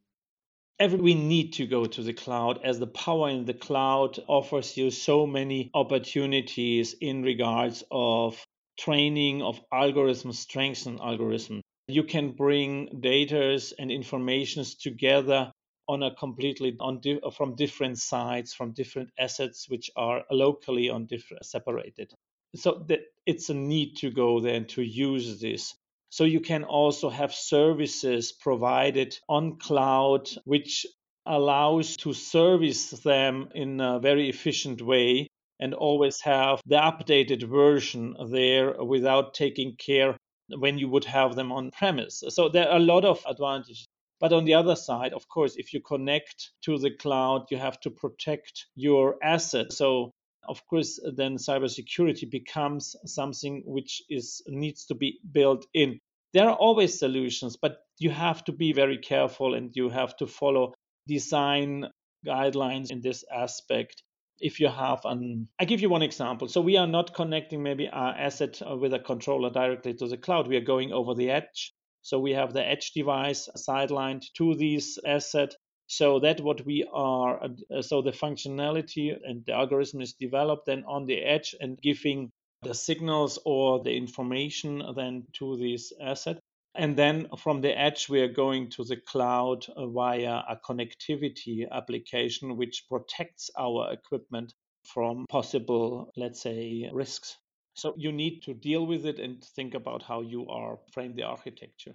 Every, 0.78 1.00
we 1.00 1.14
need 1.14 1.54
to 1.54 1.66
go 1.66 1.86
to 1.86 2.02
the 2.02 2.12
cloud 2.12 2.60
as 2.64 2.78
the 2.78 2.86
power 2.86 3.30
in 3.30 3.44
the 3.46 3.54
cloud 3.54 4.18
offers 4.28 4.76
you 4.76 4.90
so 4.90 5.26
many 5.26 5.70
opportunities 5.74 6.94
in 7.00 7.22
regards 7.22 7.84
of 7.90 8.44
training 8.78 9.42
of 9.42 9.60
algorithms, 9.72 10.34
strengthen 10.36 11.00
algorithm. 11.00 11.62
you 11.88 12.04
can 12.04 12.32
bring 12.32 13.00
data 13.00 13.60
and 13.78 13.90
informations 13.90 14.74
together 14.76 15.52
on 15.88 16.02
a 16.02 16.14
completely 16.14 16.76
on 16.80 17.00
di- 17.00 17.20
from 17.36 17.54
different 17.56 17.98
sites 17.98 18.54
from 18.54 18.72
different 18.72 19.10
assets 19.18 19.68
which 19.68 19.90
are 19.96 20.24
locally 20.30 20.90
on 20.90 21.06
different 21.06 21.44
separated 21.44 22.12
so 22.54 22.84
that 22.88 23.00
it's 23.26 23.50
a 23.50 23.54
need 23.54 23.96
to 23.96 24.10
go 24.10 24.40
there 24.40 24.54
and 24.56 24.68
to 24.68 24.82
use 24.82 25.40
this 25.40 25.74
so 26.12 26.24
you 26.24 26.40
can 26.40 26.62
also 26.62 27.08
have 27.08 27.32
services 27.32 28.32
provided 28.32 29.18
on 29.30 29.56
cloud 29.56 30.28
which 30.44 30.84
allows 31.24 31.96
to 31.96 32.12
service 32.12 32.90
them 32.90 33.48
in 33.54 33.80
a 33.80 33.98
very 33.98 34.28
efficient 34.28 34.82
way 34.82 35.26
and 35.58 35.72
always 35.72 36.20
have 36.20 36.60
the 36.66 36.76
updated 36.76 37.48
version 37.48 38.14
there 38.30 38.84
without 38.84 39.32
taking 39.32 39.74
care 39.76 40.18
when 40.50 40.76
you 40.76 40.86
would 40.86 41.06
have 41.06 41.34
them 41.34 41.50
on 41.50 41.70
premise. 41.70 42.22
So 42.28 42.50
there 42.50 42.68
are 42.68 42.76
a 42.76 42.90
lot 42.92 43.06
of 43.06 43.24
advantages. 43.26 43.86
But 44.20 44.34
on 44.34 44.44
the 44.44 44.54
other 44.54 44.76
side, 44.76 45.14
of 45.14 45.26
course, 45.28 45.56
if 45.56 45.72
you 45.72 45.80
connect 45.80 46.50
to 46.66 46.76
the 46.76 46.90
cloud, 46.90 47.46
you 47.50 47.56
have 47.56 47.80
to 47.80 47.90
protect 47.90 48.66
your 48.74 49.16
assets. 49.22 49.78
So 49.78 50.10
of 50.48 50.66
course, 50.66 51.00
then 51.16 51.36
cybersecurity 51.36 52.30
becomes 52.30 52.96
something 53.06 53.62
which 53.66 54.02
is 54.08 54.42
needs 54.46 54.86
to 54.86 54.94
be 54.94 55.18
built 55.32 55.66
in. 55.74 56.00
There 56.32 56.48
are 56.48 56.56
always 56.56 56.98
solutions, 56.98 57.56
but 57.56 57.78
you 57.98 58.10
have 58.10 58.44
to 58.44 58.52
be 58.52 58.72
very 58.72 58.98
careful 58.98 59.54
and 59.54 59.70
you 59.74 59.90
have 59.90 60.16
to 60.16 60.26
follow 60.26 60.74
design 61.06 61.86
guidelines 62.26 62.90
in 62.90 63.00
this 63.00 63.24
aspect. 63.32 64.02
if 64.40 64.58
you 64.58 64.68
have 64.68 65.00
an 65.04 65.48
i 65.60 65.64
give 65.64 65.80
you 65.80 65.88
one 65.88 66.02
example 66.02 66.48
so 66.48 66.60
we 66.60 66.76
are 66.76 66.86
not 66.86 67.14
connecting 67.14 67.62
maybe 67.62 67.88
our 67.88 68.12
asset 68.12 68.60
uh, 68.62 68.76
with 68.76 68.92
a 68.92 68.98
controller 68.98 69.50
directly 69.50 69.94
to 69.94 70.08
the 70.08 70.16
cloud 70.16 70.48
we 70.48 70.56
are 70.56 70.60
going 70.74 70.92
over 70.92 71.14
the 71.14 71.30
edge 71.30 71.72
so 72.02 72.18
we 72.18 72.32
have 72.32 72.52
the 72.52 72.66
edge 72.74 72.90
device 72.92 73.48
sidelined 73.56 74.24
to 74.34 74.54
this 74.54 74.98
asset 75.06 75.54
so 75.92 76.18
that 76.20 76.40
what 76.40 76.64
we 76.64 76.88
are 76.92 77.42
uh, 77.44 77.82
so 77.82 78.00
the 78.00 78.12
functionality 78.24 79.14
and 79.28 79.44
the 79.46 79.52
algorithm 79.52 80.00
is 80.00 80.14
developed 80.14 80.64
then 80.66 80.82
on 80.86 81.04
the 81.04 81.18
edge 81.22 81.54
and 81.60 81.80
giving 81.82 82.30
the 82.62 82.74
signals 82.74 83.38
or 83.44 83.82
the 83.82 83.94
information 83.94 84.82
then 84.96 85.24
to 85.34 85.56
this 85.58 85.92
asset 86.00 86.38
and 86.74 86.96
then 86.96 87.28
from 87.36 87.60
the 87.60 87.78
edge, 87.78 88.08
we 88.08 88.22
are 88.22 88.32
going 88.32 88.70
to 88.70 88.84
the 88.84 88.96
cloud 88.96 89.66
uh, 89.76 89.86
via 89.88 90.42
a 90.48 90.56
connectivity 90.56 91.70
application 91.70 92.56
which 92.56 92.86
protects 92.88 93.50
our 93.58 93.92
equipment 93.92 94.54
from 94.82 95.26
possible, 95.28 96.10
let's 96.16 96.40
say, 96.40 96.88
risks. 96.90 97.36
So 97.74 97.94
you 97.98 98.10
need 98.10 98.42
to 98.44 98.54
deal 98.54 98.86
with 98.86 99.04
it 99.04 99.18
and 99.18 99.44
think 99.44 99.74
about 99.74 100.02
how 100.02 100.22
you 100.22 100.48
are 100.48 100.78
frame 100.92 101.14
the 101.14 101.24
architecture. 101.24 101.94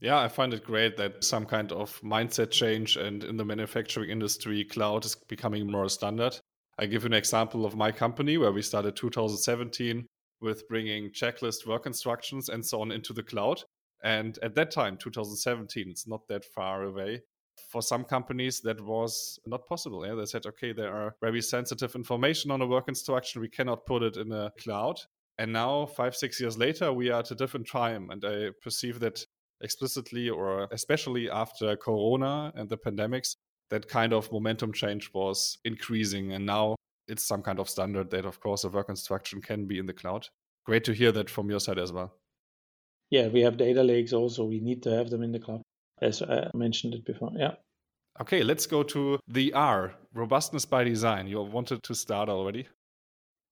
Yeah, 0.00 0.18
I 0.18 0.28
find 0.28 0.52
it 0.52 0.64
great 0.64 0.96
that 0.98 1.24
some 1.24 1.46
kind 1.46 1.72
of 1.72 2.00
mindset 2.02 2.50
change 2.50 2.96
and 2.96 3.24
in 3.24 3.38
the 3.38 3.44
manufacturing 3.44 4.10
industry, 4.10 4.64
cloud 4.64 5.04
is 5.04 5.16
becoming 5.28 5.70
more 5.70 5.88
standard. 5.88 6.38
I 6.78 6.84
give 6.86 7.04
you 7.04 7.06
an 7.06 7.14
example 7.14 7.64
of 7.64 7.76
my 7.76 7.90
company 7.92 8.36
where 8.36 8.52
we 8.52 8.60
started 8.60 8.96
2017 8.96 10.06
with 10.42 10.68
bringing 10.68 11.10
checklist 11.10 11.66
work 11.66 11.86
instructions 11.86 12.50
and 12.50 12.64
so 12.64 12.82
on 12.82 12.92
into 12.92 13.14
the 13.14 13.22
cloud. 13.22 13.62
And 14.04 14.38
at 14.42 14.54
that 14.56 14.70
time, 14.70 14.98
2017, 14.98 15.88
it's 15.88 16.06
not 16.06 16.28
that 16.28 16.44
far 16.44 16.82
away. 16.82 17.22
For 17.70 17.80
some 17.80 18.04
companies, 18.04 18.60
that 18.60 18.78
was 18.82 19.38
not 19.46 19.66
possible. 19.66 20.06
Yeah? 20.06 20.14
They 20.14 20.26
said, 20.26 20.44
okay, 20.44 20.74
there 20.74 20.94
are 20.94 21.16
very 21.22 21.40
sensitive 21.40 21.94
information 21.94 22.50
on 22.50 22.60
a 22.60 22.66
work 22.66 22.88
instruction. 22.88 23.40
We 23.40 23.48
cannot 23.48 23.86
put 23.86 24.02
it 24.02 24.18
in 24.18 24.30
a 24.30 24.52
cloud. 24.58 25.00
And 25.38 25.52
now, 25.52 25.86
five, 25.86 26.14
six 26.14 26.40
years 26.40 26.56
later, 26.58 26.92
we 26.92 27.10
are 27.10 27.20
at 27.20 27.30
a 27.30 27.34
different 27.34 27.68
time. 27.68 28.10
And 28.10 28.24
I 28.24 28.50
perceive 28.62 29.00
that 29.00 29.25
explicitly, 29.60 30.28
or 30.28 30.68
especially 30.72 31.30
after 31.30 31.76
Corona 31.76 32.52
and 32.54 32.68
the 32.68 32.76
pandemics, 32.76 33.36
that 33.70 33.88
kind 33.88 34.12
of 34.12 34.30
momentum 34.30 34.72
change 34.72 35.10
was 35.12 35.58
increasing. 35.64 36.32
And 36.32 36.46
now 36.46 36.76
it's 37.08 37.24
some 37.24 37.42
kind 37.42 37.58
of 37.58 37.68
standard 37.68 38.10
that, 38.10 38.24
of 38.24 38.40
course, 38.40 38.64
a 38.64 38.68
work 38.68 38.88
instruction 38.88 39.40
can 39.40 39.66
be 39.66 39.78
in 39.78 39.86
the 39.86 39.92
cloud. 39.92 40.28
Great 40.64 40.84
to 40.84 40.92
hear 40.92 41.12
that 41.12 41.30
from 41.30 41.48
your 41.50 41.60
side 41.60 41.78
as 41.78 41.92
well. 41.92 42.14
Yeah, 43.10 43.28
we 43.28 43.40
have 43.42 43.56
data 43.56 43.82
lakes 43.82 44.12
also. 44.12 44.44
We 44.44 44.60
need 44.60 44.82
to 44.82 44.90
have 44.90 45.10
them 45.10 45.22
in 45.22 45.32
the 45.32 45.38
cloud, 45.38 45.62
as 46.02 46.22
I 46.22 46.50
mentioned 46.54 46.94
it 46.94 47.04
before. 47.04 47.30
Yeah. 47.36 47.54
Okay, 48.20 48.42
let's 48.42 48.66
go 48.66 48.82
to 48.82 49.18
the 49.28 49.52
R, 49.52 49.94
robustness 50.14 50.64
by 50.64 50.84
design. 50.84 51.28
You 51.28 51.40
wanted 51.42 51.82
to 51.84 51.94
start 51.94 52.28
already? 52.28 52.66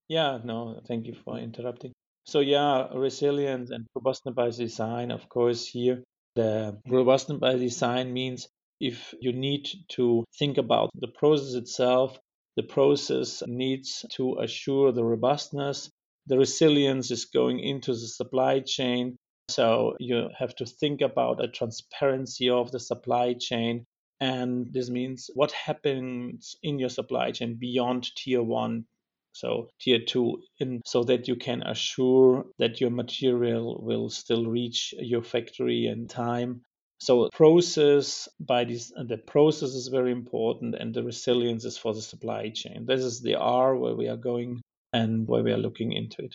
Yeah, 0.09 0.39
no, 0.45 0.81
thank 0.87 1.07
you 1.07 1.15
for 1.25 1.39
interrupting. 1.39 1.93
So, 2.27 2.41
yeah, 2.41 2.89
resilience 2.95 3.71
and 3.71 3.87
robustness 3.95 4.35
by 4.35 4.51
design, 4.51 5.11
of 5.11 5.29
course, 5.29 5.67
here 5.67 6.03
the 6.35 6.81
robustness 6.89 7.39
by 7.39 7.55
design 7.55 8.13
means 8.13 8.49
if 8.81 9.15
you 9.21 9.33
need 9.33 9.69
to 9.91 10.25
think 10.39 10.59
about 10.59 10.91
the 10.95 11.09
process 11.09 11.55
itself, 11.55 12.19
the 12.57 12.63
process 12.63 13.43
needs 13.47 14.05
to 14.13 14.39
assure 14.41 14.93
the 14.93 15.05
robustness. 15.05 15.91
The 16.27 16.39
resilience 16.39 17.11
is 17.11 17.27
going 17.27 17.61
into 17.61 17.93
the 17.93 18.09
supply 18.09 18.61
chain. 18.61 19.17
So 19.49 19.97
you 20.01 20.29
have 20.37 20.57
to 20.57 20.67
think 20.67 21.03
about 21.03 21.45
a 21.45 21.49
transparency 21.49 22.51
of 22.51 22.73
the 22.73 22.81
supply 22.81 23.35
chain. 23.35 23.85
And 24.21 24.73
this 24.73 24.89
means 24.91 25.31
what 25.35 25.53
happens 25.53 26.57
in 26.63 26.79
your 26.79 26.89
supply 26.89 27.31
chain 27.31 27.55
beyond 27.55 28.15
tier 28.17 28.43
one, 28.43 28.87
so 29.35 29.69
tier 29.81 30.01
two, 30.01 30.43
in, 30.59 30.81
so 30.87 31.05
that 31.05 31.29
you 31.29 31.37
can 31.37 31.63
assure 31.63 32.47
that 32.59 32.81
your 32.81 32.91
material 32.91 33.83
will 33.83 34.09
still 34.09 34.47
reach 34.47 34.95
your 34.99 35.23
factory 35.23 35.87
in 35.87 36.09
time 36.09 36.63
so 37.05 37.29
process 37.35 38.29
by 38.41 38.65
this, 38.65 38.91
the 38.97 39.19
process 39.19 39.71
is 39.71 39.89
very 39.89 40.11
important, 40.11 40.75
and 40.75 40.95
the 40.95 41.03
resilience 41.03 41.65
is 41.65 41.77
for 41.77 41.93
the 41.93 42.01
supply 42.01 42.49
chain. 42.49 42.87
This 42.87 43.05
is 43.05 43.21
the 43.21 43.35
R 43.35 43.77
where 43.77 43.95
we 43.95 44.09
are 44.09 44.17
going 44.17 44.63
and 44.93 45.29
where 45.29 45.43
we 45.43 45.53
are 45.53 45.59
looking 45.59 45.93
into 45.93 46.25
it. 46.25 46.35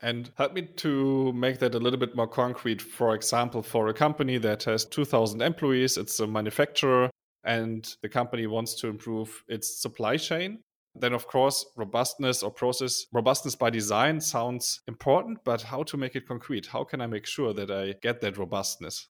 And 0.00 0.30
help 0.36 0.54
me 0.54 0.62
to 0.62 1.32
make 1.32 1.58
that 1.58 1.74
a 1.74 1.78
little 1.78 1.98
bit 1.98 2.14
more 2.16 2.28
concrete. 2.28 2.80
For 2.80 3.14
example, 3.14 3.62
for 3.62 3.88
a 3.88 3.94
company 3.94 4.38
that 4.38 4.62
has 4.62 4.86
2,000 4.86 5.42
employees, 5.42 5.98
it's 5.98 6.20
a 6.20 6.26
manufacturer, 6.26 7.10
and 7.44 7.94
the 8.00 8.08
company 8.08 8.46
wants 8.46 8.74
to 8.76 8.88
improve 8.88 9.42
its 9.48 9.82
supply 9.82 10.16
chain. 10.16 10.60
Then, 11.00 11.12
of 11.12 11.26
course, 11.26 11.64
robustness 11.76 12.42
or 12.42 12.50
process 12.50 13.06
robustness 13.12 13.54
by 13.54 13.70
design 13.70 14.20
sounds 14.20 14.80
important, 14.88 15.38
but 15.44 15.62
how 15.62 15.82
to 15.84 15.96
make 15.96 16.16
it 16.16 16.26
concrete? 16.26 16.66
How 16.66 16.84
can 16.84 17.00
I 17.00 17.06
make 17.06 17.26
sure 17.26 17.52
that 17.54 17.70
I 17.70 17.94
get 18.02 18.20
that 18.20 18.36
robustness? 18.36 19.08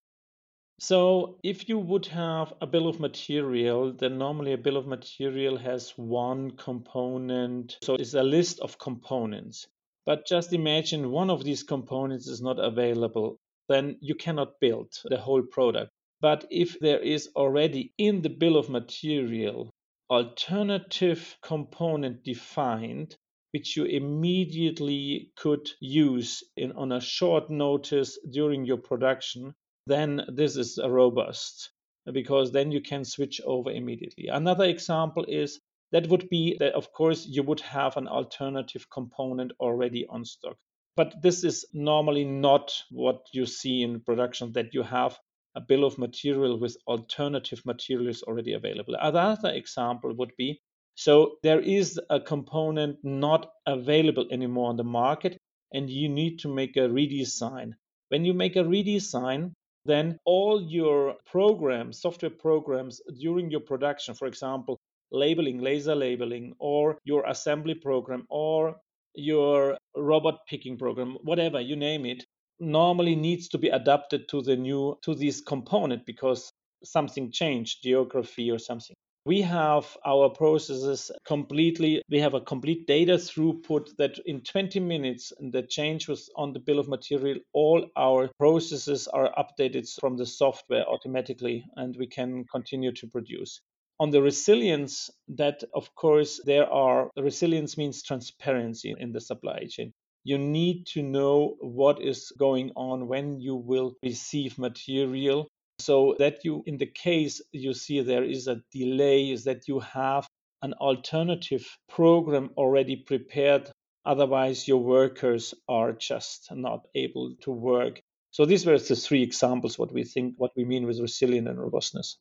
So 0.80 1.38
if 1.42 1.68
you 1.68 1.78
would 1.78 2.06
have 2.06 2.52
a 2.60 2.66
bill 2.66 2.86
of 2.86 3.00
material, 3.00 3.92
then 3.92 4.16
normally 4.16 4.52
a 4.52 4.58
bill 4.58 4.76
of 4.76 4.86
material 4.86 5.56
has 5.56 5.90
one 5.96 6.52
component. 6.52 7.78
So 7.82 7.94
it's 7.94 8.14
a 8.14 8.22
list 8.22 8.60
of 8.60 8.78
components. 8.78 9.66
But 10.06 10.26
just 10.26 10.52
imagine 10.52 11.10
one 11.10 11.30
of 11.30 11.42
these 11.42 11.64
components 11.64 12.28
is 12.28 12.40
not 12.40 12.58
available, 12.60 13.38
then 13.68 13.96
you 14.00 14.14
cannot 14.14 14.60
build 14.60 14.92
the 15.04 15.18
whole 15.18 15.42
product. 15.42 15.90
But 16.20 16.46
if 16.50 16.78
there 16.80 17.00
is 17.00 17.28
already 17.34 17.92
in 17.98 18.22
the 18.22 18.30
bill 18.30 18.56
of 18.56 18.68
material 18.68 19.70
alternative 20.10 21.36
component 21.42 22.24
defined, 22.24 23.16
which 23.52 23.76
you 23.76 23.84
immediately 23.84 25.32
could 25.36 25.68
use 25.80 26.42
in, 26.56 26.72
on 26.72 26.92
a 26.92 27.00
short 27.00 27.50
notice 27.50 28.18
during 28.30 28.64
your 28.64 28.76
production, 28.78 29.54
then 29.86 30.22
this 30.28 30.56
is 30.56 30.78
robust 30.82 31.70
because 32.12 32.52
then 32.52 32.70
you 32.72 32.80
can 32.80 33.04
switch 33.04 33.40
over 33.44 33.70
immediately. 33.70 34.28
Another 34.28 34.64
example 34.64 35.24
is 35.28 35.60
that 35.92 36.08
would 36.08 36.28
be 36.28 36.56
that, 36.58 36.74
of 36.74 36.92
course, 36.92 37.26
you 37.26 37.42
would 37.42 37.60
have 37.60 37.96
an 37.96 38.08
alternative 38.08 38.88
component 38.90 39.52
already 39.60 40.06
on 40.08 40.24
stock. 40.24 40.56
But 40.96 41.22
this 41.22 41.44
is 41.44 41.66
normally 41.72 42.24
not 42.24 42.72
what 42.90 43.26
you 43.32 43.46
see 43.46 43.82
in 43.82 44.00
production, 44.00 44.52
that 44.52 44.74
you 44.74 44.82
have 44.82 45.18
a 45.54 45.60
bill 45.60 45.84
of 45.84 45.98
material 45.98 46.58
with 46.58 46.76
alternative 46.86 47.62
materials 47.64 48.22
already 48.22 48.52
available. 48.52 48.94
Another 49.00 49.50
example 49.50 50.14
would 50.14 50.32
be 50.36 50.60
so 50.98 51.38
there 51.44 51.60
is 51.60 52.00
a 52.10 52.18
component 52.18 52.98
not 53.04 53.52
available 53.66 54.26
anymore 54.32 54.68
on 54.68 54.76
the 54.76 54.82
market, 54.82 55.38
and 55.72 55.88
you 55.88 56.08
need 56.08 56.40
to 56.40 56.52
make 56.52 56.76
a 56.76 56.88
redesign. 56.88 57.74
When 58.08 58.24
you 58.24 58.34
make 58.34 58.56
a 58.56 58.64
redesign, 58.64 59.52
then 59.84 60.18
all 60.24 60.60
your 60.60 61.14
programs, 61.24 62.00
software 62.00 62.32
programs 62.32 63.00
during 63.20 63.48
your 63.48 63.60
production, 63.60 64.16
for 64.16 64.26
example, 64.26 64.76
labeling, 65.12 65.60
laser 65.60 65.94
labeling, 65.94 66.56
or 66.58 66.98
your 67.04 67.24
assembly 67.28 67.74
program, 67.74 68.26
or 68.28 68.74
your 69.14 69.78
robot 69.94 70.40
picking 70.48 70.76
program, 70.76 71.16
whatever 71.22 71.60
you 71.60 71.76
name 71.76 72.06
it, 72.06 72.24
normally 72.60 73.14
needs 73.14 73.48
to 73.48 73.58
be 73.58 73.68
adapted 73.68 74.28
to 74.28 74.42
the 74.42 74.56
new 74.56 74.98
to 75.02 75.14
this 75.14 75.40
component 75.40 76.04
because 76.06 76.52
something 76.84 77.30
changed, 77.30 77.82
geography 77.82 78.50
or 78.50 78.58
something. 78.58 78.94
We 79.24 79.42
have 79.42 79.96
our 80.06 80.30
processes 80.30 81.10
completely 81.26 82.02
we 82.08 82.18
have 82.20 82.34
a 82.34 82.40
complete 82.40 82.86
data 82.86 83.14
throughput 83.18 83.94
that 83.98 84.18
in 84.24 84.40
20 84.40 84.80
minutes 84.80 85.32
the 85.52 85.62
change 85.62 86.08
was 86.08 86.30
on 86.36 86.52
the 86.52 86.60
bill 86.60 86.78
of 86.78 86.88
material. 86.88 87.38
All 87.52 87.90
our 87.96 88.30
processes 88.38 89.06
are 89.08 89.30
updated 89.36 89.86
from 90.00 90.16
the 90.16 90.24
software 90.26 90.86
automatically 90.88 91.66
and 91.76 91.96
we 91.96 92.06
can 92.06 92.44
continue 92.44 92.92
to 92.92 93.06
produce. 93.06 93.60
On 94.00 94.10
the 94.10 94.22
resilience 94.22 95.10
that 95.36 95.62
of 95.74 95.94
course 95.94 96.40
there 96.44 96.70
are 96.72 97.10
resilience 97.18 97.76
means 97.76 98.02
transparency 98.02 98.94
in 98.98 99.12
the 99.12 99.20
supply 99.20 99.66
chain 99.68 99.92
you 100.28 100.36
need 100.36 100.84
to 100.84 101.00
know 101.00 101.56
what 101.60 102.02
is 102.02 102.30
going 102.38 102.70
on 102.76 103.08
when 103.08 103.40
you 103.40 103.54
will 103.56 103.94
receive 104.02 104.58
material 104.58 105.48
so 105.78 106.14
that 106.18 106.44
you 106.44 106.62
in 106.66 106.76
the 106.76 106.92
case 107.06 107.40
you 107.52 107.72
see 107.72 108.02
there 108.02 108.24
is 108.24 108.46
a 108.46 108.60
delay 108.70 109.30
is 109.30 109.44
that 109.44 109.66
you 109.66 109.80
have 109.80 110.28
an 110.60 110.74
alternative 110.74 111.64
program 111.88 112.50
already 112.58 112.96
prepared. 112.96 113.70
Otherwise 114.04 114.68
your 114.68 114.82
workers 114.82 115.54
are 115.66 115.92
just 115.92 116.48
not 116.52 116.80
able 116.94 117.34
to 117.40 117.50
work. 117.50 118.02
So 118.30 118.44
these 118.44 118.66
were 118.66 118.78
the 118.78 118.96
three 118.96 119.22
examples 119.22 119.78
what 119.78 119.94
we 119.94 120.04
think 120.04 120.34
what 120.36 120.52
we 120.56 120.64
mean 120.66 120.84
with 120.86 121.00
resilience 121.00 121.48
and 121.48 121.58
robustness. 121.58 122.18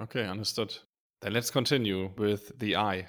Okay 0.00 0.24
understood. 0.24 0.72
Then 1.22 1.32
let's 1.32 1.50
continue 1.50 2.12
with 2.16 2.56
the 2.60 2.76
i 2.76 3.08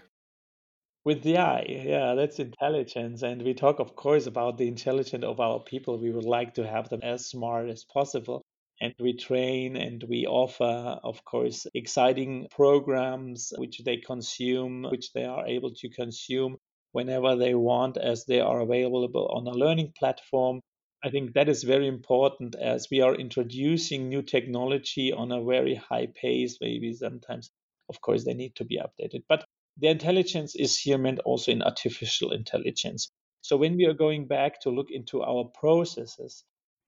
with 1.05 1.23
the 1.23 1.37
eye, 1.39 1.65
yeah, 1.67 2.15
that's 2.15 2.39
intelligence. 2.39 3.21
And 3.23 3.41
we 3.41 3.53
talk, 3.53 3.79
of 3.79 3.95
course, 3.95 4.27
about 4.27 4.57
the 4.57 4.67
intelligence 4.67 5.23
of 5.23 5.39
our 5.39 5.59
people. 5.59 5.97
We 5.99 6.11
would 6.11 6.25
like 6.25 6.53
to 6.55 6.67
have 6.67 6.89
them 6.89 7.01
as 7.03 7.25
smart 7.27 7.69
as 7.69 7.83
possible. 7.85 8.43
and 8.81 8.93
we 8.99 9.13
train 9.13 9.75
and 9.75 10.03
we 10.07 10.25
offer, 10.25 10.99
of 11.03 11.23
course, 11.25 11.67
exciting 11.73 12.47
programs 12.49 13.51
which 13.57 13.79
they 13.85 13.97
consume, 13.97 14.83
which 14.83 15.11
they 15.13 15.25
are 15.25 15.45
able 15.47 15.71
to 15.75 15.89
consume 15.89 16.57
whenever 16.93 17.35
they 17.35 17.53
want 17.55 17.97
as 17.97 18.25
they 18.25 18.39
are 18.39 18.61
available 18.61 19.27
on 19.33 19.47
a 19.47 19.51
learning 19.63 19.91
platform. 19.99 20.61
I 21.03 21.09
think 21.09 21.33
that 21.33 21.49
is 21.49 21.63
very 21.63 21.87
important 21.87 22.55
as 22.55 22.87
we 22.91 23.01
are 23.01 23.15
introducing 23.15 24.07
new 24.09 24.21
technology 24.21 25.11
on 25.13 25.31
a 25.31 25.43
very 25.43 25.75
high 25.75 26.07
pace. 26.07 26.57
Maybe 26.61 26.93
sometimes, 26.93 27.51
of 27.89 27.99
course, 28.01 28.23
they 28.25 28.33
need 28.33 28.55
to 28.55 28.65
be 28.65 28.79
updated. 28.79 29.23
But 29.27 29.45
the 29.77 29.87
intelligence 29.87 30.55
is 30.55 30.77
here 30.77 30.97
meant 30.97 31.19
also 31.19 31.51
in 31.51 31.61
artificial 31.61 32.31
intelligence. 32.31 33.11
So 33.41 33.55
when 33.57 33.77
we 33.77 33.85
are 33.85 33.93
going 33.93 34.27
back 34.27 34.59
to 34.61 34.69
look 34.69 34.91
into 34.91 35.21
our 35.21 35.45
processes, 35.45 36.43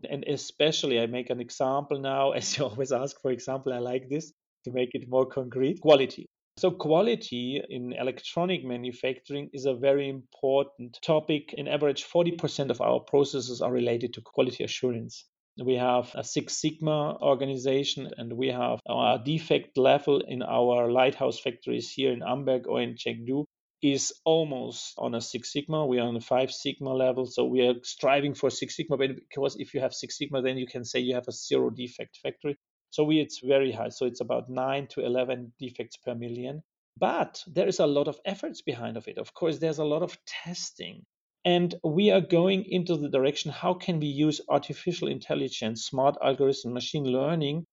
and 0.10 0.24
especially 0.28 1.00
I 1.00 1.06
make 1.06 1.30
an 1.30 1.40
example 1.40 2.00
now, 2.00 2.32
as 2.40 2.58
you 2.58 2.66
always 2.66 2.92
ask 2.92 3.20
for 3.22 3.32
example, 3.32 3.74
I 3.74 3.80
like 3.80 4.10
this 4.10 4.34
to 4.66 4.72
make 4.72 4.94
it 4.94 5.10
more 5.10 5.26
concrete 5.26 5.82
quality. 5.82 6.28
So, 6.58 6.70
quality 6.70 7.62
in 7.70 7.94
electronic 7.94 8.66
manufacturing 8.66 9.50
is 9.54 9.66
a 9.66 9.74
very 9.74 10.10
important 10.10 11.00
topic. 11.02 11.54
In 11.54 11.68
average, 11.68 12.04
40% 12.04 12.70
of 12.70 12.82
our 12.82 13.00
processes 13.00 13.62
are 13.62 13.72
related 13.72 14.14
to 14.14 14.22
quality 14.22 14.66
assurance. 14.66 15.26
We 15.58 15.76
have 15.76 16.12
a 16.16 16.24
Six 16.24 16.62
Sigma 16.62 17.18
organization 17.22 18.10
and 18.18 18.34
we 18.34 18.48
have 18.48 18.80
our 18.88 19.20
defect 19.20 19.78
level 19.78 20.22
in 20.26 20.42
our 20.42 20.92
lighthouse 20.92 21.40
factories 21.40 21.92
here 21.92 22.14
in 22.14 22.22
Amberg 22.22 22.68
or 22.68 22.82
in 22.82 22.96
Chengdu 22.96 23.46
is 23.82 24.14
almost 24.26 24.94
on 24.98 25.16
a 25.16 25.22
Six 25.22 25.52
Sigma. 25.52 25.86
We 25.86 26.00
are 26.00 26.08
on 26.08 26.16
a 26.16 26.22
Five 26.22 26.52
Sigma 26.52 26.94
level. 26.94 27.26
So 27.26 27.46
we 27.46 27.68
are 27.68 27.76
striving 27.84 28.34
for 28.34 28.50
Six 28.50 28.78
Sigma 28.78 28.98
because 28.98 29.56
if 29.60 29.74
you 29.74 29.82
have 29.82 29.94
Six 29.94 30.18
Sigma, 30.18 30.42
then 30.42 30.58
you 30.58 30.68
can 30.68 30.86
say 30.86 31.00
you 31.00 31.16
have 31.16 31.28
a 31.28 31.34
zero 31.34 31.70
defect 31.70 32.18
factory. 32.22 32.58
So 32.92 33.04
we, 33.04 33.20
it's 33.20 33.40
very 33.40 33.72
high. 33.72 33.90
So 33.90 34.06
it's 34.06 34.22
about 34.22 34.50
nine 34.50 34.88
to 34.92 35.06
11 35.06 35.54
defects 35.60 35.98
per 35.98 36.14
million. 36.14 36.62
But 36.98 37.44
there 37.48 37.68
is 37.68 37.80
a 37.80 37.88
lot 37.88 38.08
of 38.08 38.20
efforts 38.26 38.62
behind 38.62 38.98
of 38.98 39.08
it. 39.08 39.18
Of 39.18 39.34
course, 39.34 39.60
there's 39.60 39.80
a 39.80 39.86
lot 39.86 40.04
of 40.04 40.18
testing. 40.26 41.04
And 41.44 41.74
we 41.84 42.12
are 42.12 42.22
going 42.22 42.66
into 42.66 42.98
the 42.98 43.10
direction 43.10 43.52
how 43.52 43.74
can 43.74 44.00
we 44.00 44.06
use 44.08 44.42
artificial 44.48 45.08
intelligence, 45.08 45.86
smart 45.86 46.16
algorithm, 46.22 46.74
machine 46.74 47.06
learning 47.06 47.66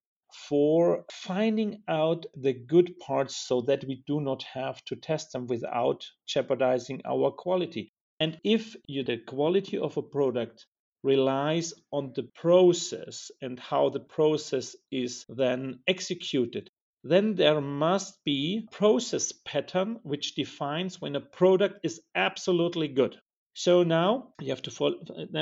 for 0.49 1.05
finding 1.11 1.83
out 1.87 2.25
the 2.35 2.55
good 2.55 2.99
parts 2.99 3.37
so 3.37 3.61
that 3.63 3.85
we 3.85 4.03
do 4.07 4.21
not 4.21 4.43
have 4.43 4.83
to 4.85 4.97
test 4.97 5.33
them 5.33 5.47
without 5.47 6.07
jeopardizing 6.27 7.03
our 7.05 7.31
quality. 7.31 7.93
And 8.21 8.41
if 8.43 8.75
you, 8.87 9.05
the 9.05 9.19
quality 9.19 9.77
of 9.77 9.97
a 9.99 10.03
product 10.03 10.67
relies 11.03 11.75
on 11.93 12.13
the 12.15 12.23
process 12.23 13.31
and 13.43 13.61
how 13.61 13.91
the 13.91 14.01
process 14.01 14.77
is 14.91 15.25
then 15.29 15.81
executed, 15.87 16.71
then 17.05 17.35
there 17.35 17.61
must 17.61 18.19
be 18.25 18.67
process 18.73 19.33
pattern 19.45 20.01
which 20.03 20.35
defines 20.35 21.01
when 21.01 21.17
a 21.17 21.21
product 21.21 21.81
is 21.85 22.01
absolutely 22.15 22.89
good. 22.89 23.21
So 23.59 23.83
now 23.83 24.35
you 24.41 24.51
have 24.51 24.63
to 24.63 24.71
follow. 24.71 25.01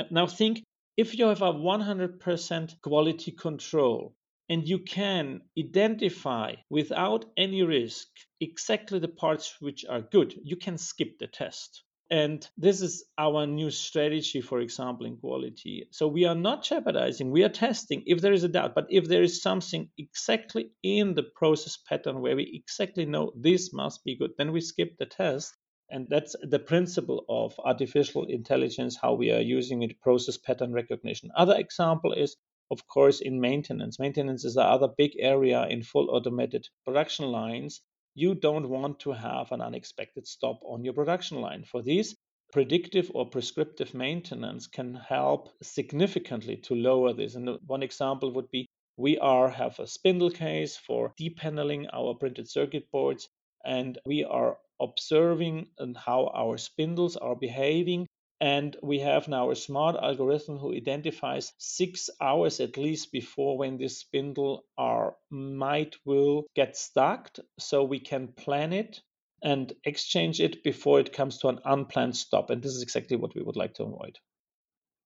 Now 0.09 0.25
think 0.25 0.63
if 0.97 1.15
you 1.15 1.27
have 1.27 1.43
a 1.43 1.53
100% 1.53 2.81
quality 2.81 3.31
control 3.31 4.15
and 4.49 4.67
you 4.67 4.79
can 4.79 5.41
identify 5.55 6.55
without 6.67 7.25
any 7.37 7.61
risk 7.61 8.07
exactly 8.41 8.97
the 8.97 9.07
parts 9.07 9.57
which 9.59 9.85
are 9.85 10.01
good, 10.01 10.33
you 10.43 10.55
can 10.55 10.79
skip 10.79 11.19
the 11.19 11.27
test. 11.27 11.83
And 12.09 12.43
this 12.57 12.81
is 12.81 13.05
our 13.19 13.45
new 13.45 13.69
strategy, 13.69 14.41
for 14.41 14.61
example, 14.61 15.05
in 15.05 15.17
quality. 15.17 15.87
So 15.91 16.07
we 16.07 16.25
are 16.25 16.33
not 16.33 16.63
jeopardizing, 16.63 17.29
we 17.29 17.43
are 17.43 17.49
testing 17.49 18.01
if 18.07 18.19
there 18.21 18.33
is 18.33 18.43
a 18.43 18.49
doubt. 18.49 18.73
But 18.73 18.87
if 18.89 19.07
there 19.07 19.21
is 19.21 19.43
something 19.43 19.91
exactly 19.95 20.71
in 20.81 21.13
the 21.13 21.29
process 21.35 21.77
pattern 21.87 22.21
where 22.21 22.35
we 22.35 22.49
exactly 22.51 23.05
know 23.05 23.31
this 23.35 23.71
must 23.73 24.03
be 24.03 24.17
good, 24.17 24.31
then 24.39 24.53
we 24.53 24.61
skip 24.61 24.97
the 24.97 25.05
test. 25.05 25.53
And 25.89 26.07
that's 26.09 26.35
the 26.41 26.59
principle 26.59 27.25
of 27.29 27.59
artificial 27.59 28.25
intelligence, 28.25 28.97
how 29.01 29.13
we 29.13 29.31
are 29.31 29.41
using 29.41 29.83
it, 29.83 30.01
process 30.01 30.37
pattern 30.37 30.73
recognition. 30.73 31.31
Other 31.35 31.55
example 31.55 32.13
is, 32.13 32.35
of 32.71 32.85
course, 32.87 33.21
in 33.21 33.39
maintenance. 33.39 33.99
Maintenance 33.99 34.43
is 34.45 34.55
the 34.55 34.63
other 34.63 34.89
big 34.97 35.11
area 35.19 35.65
in 35.67 35.83
full 35.83 36.09
automated 36.09 36.67
production 36.85 37.27
lines 37.27 37.81
you 38.17 38.33
don't 38.33 38.67
want 38.67 38.99
to 38.99 39.11
have 39.11 39.51
an 39.51 39.61
unexpected 39.61 40.27
stop 40.27 40.59
on 40.63 40.83
your 40.83 40.93
production 40.95 41.39
line. 41.39 41.63
For 41.63 41.83
these, 41.83 42.15
predictive 42.51 43.11
or 43.13 43.29
prescriptive 43.29 43.93
maintenance 43.93 44.65
can 44.65 44.95
help 44.95 45.49
significantly 45.61 46.57
to 46.63 46.73
lower 46.73 47.13
this. 47.13 47.35
And 47.35 47.59
one 47.67 47.83
example 47.83 48.31
would 48.31 48.49
be 48.49 48.65
we 48.97 49.19
are 49.19 49.49
have 49.49 49.77
a 49.77 49.85
spindle 49.85 50.31
case 50.31 50.77
for 50.77 51.13
depaneling 51.21 51.85
our 51.93 52.15
printed 52.15 52.49
circuit 52.49 52.89
boards 52.91 53.29
and 53.63 53.99
we 54.03 54.23
are 54.23 54.57
observing 54.79 55.67
and 55.77 55.95
how 55.97 56.31
our 56.33 56.57
spindles 56.57 57.15
are 57.17 57.35
behaving 57.35 58.07
and 58.39 58.77
we 58.83 58.99
have 58.99 59.27
now 59.27 59.49
a 59.49 59.55
smart 59.55 59.95
algorithm 59.95 60.57
who 60.57 60.75
identifies 60.75 61.53
six 61.57 62.09
hours 62.21 62.59
at 62.59 62.77
least 62.77 63.11
before 63.11 63.57
when 63.57 63.77
this 63.77 63.99
spindle 63.99 64.65
are 64.77 65.15
might 65.31 65.95
will 66.05 66.45
get 66.55 66.77
stuck. 66.77 67.35
So 67.57 67.83
we 67.83 67.99
can 67.99 68.27
plan 68.27 68.73
it 68.73 69.01
and 69.41 69.73
exchange 69.85 70.39
it 70.39 70.63
before 70.63 70.99
it 70.99 71.13
comes 71.13 71.39
to 71.39 71.47
an 71.47 71.59
unplanned 71.65 72.15
stop. 72.15 72.49
And 72.49 72.61
this 72.61 72.73
is 72.73 72.83
exactly 72.83 73.17
what 73.17 73.33
we 73.33 73.41
would 73.41 73.55
like 73.55 73.73
to 73.75 73.83
avoid. 73.83 74.19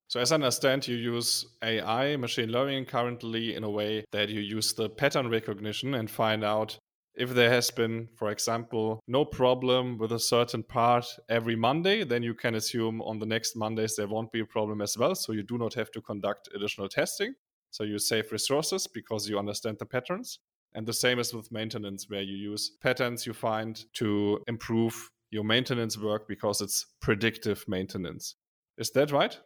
So, 0.09 0.19
as 0.19 0.33
I 0.33 0.35
understand, 0.35 0.89
you 0.89 0.97
use 0.97 1.45
AI, 1.63 2.17
machine 2.17 2.51
learning 2.51 2.83
currently 2.83 3.55
in 3.55 3.63
a 3.63 3.69
way 3.69 4.03
that 4.11 4.27
you 4.27 4.41
use 4.41 4.73
the 4.73 4.89
pattern 4.89 5.29
recognition 5.29 5.93
and 5.93 6.11
find 6.11 6.43
out 6.43 6.77
if 7.15 7.31
there 7.31 7.49
has 7.49 7.69
been, 7.69 8.07
for 8.15 8.31
example, 8.31 9.01
no 9.07 9.25
problem 9.25 9.97
with 9.97 10.11
a 10.11 10.19
certain 10.19 10.63
part 10.63 11.05
every 11.29 11.55
Monday, 11.55 12.03
then 12.03 12.23
you 12.23 12.33
can 12.33 12.55
assume 12.55 13.01
on 13.01 13.19
the 13.19 13.25
next 13.25 13.55
Mondays 13.55 13.95
there 13.95 14.07
won't 14.07 14.31
be 14.31 14.39
a 14.39 14.45
problem 14.45 14.81
as 14.81 14.97
well. 14.97 15.15
So 15.15 15.33
you 15.33 15.43
do 15.43 15.57
not 15.57 15.73
have 15.73 15.91
to 15.91 16.01
conduct 16.01 16.49
additional 16.55 16.87
testing. 16.87 17.33
So 17.69 17.83
you 17.83 17.99
save 17.99 18.31
resources 18.31 18.87
because 18.87 19.29
you 19.29 19.37
understand 19.37 19.77
the 19.79 19.85
patterns. 19.85 20.39
And 20.73 20.87
the 20.87 20.93
same 20.93 21.19
is 21.19 21.33
with 21.33 21.51
maintenance, 21.51 22.09
where 22.09 22.21
you 22.21 22.35
use 22.35 22.71
patterns 22.81 23.25
you 23.25 23.33
find 23.33 23.83
to 23.95 24.41
improve 24.47 25.09
your 25.31 25.43
maintenance 25.43 25.97
work 25.97 26.27
because 26.27 26.61
it's 26.61 26.85
predictive 27.01 27.65
maintenance. 27.67 28.35
Is 28.77 28.91
that 28.91 29.11
right? 29.11 29.37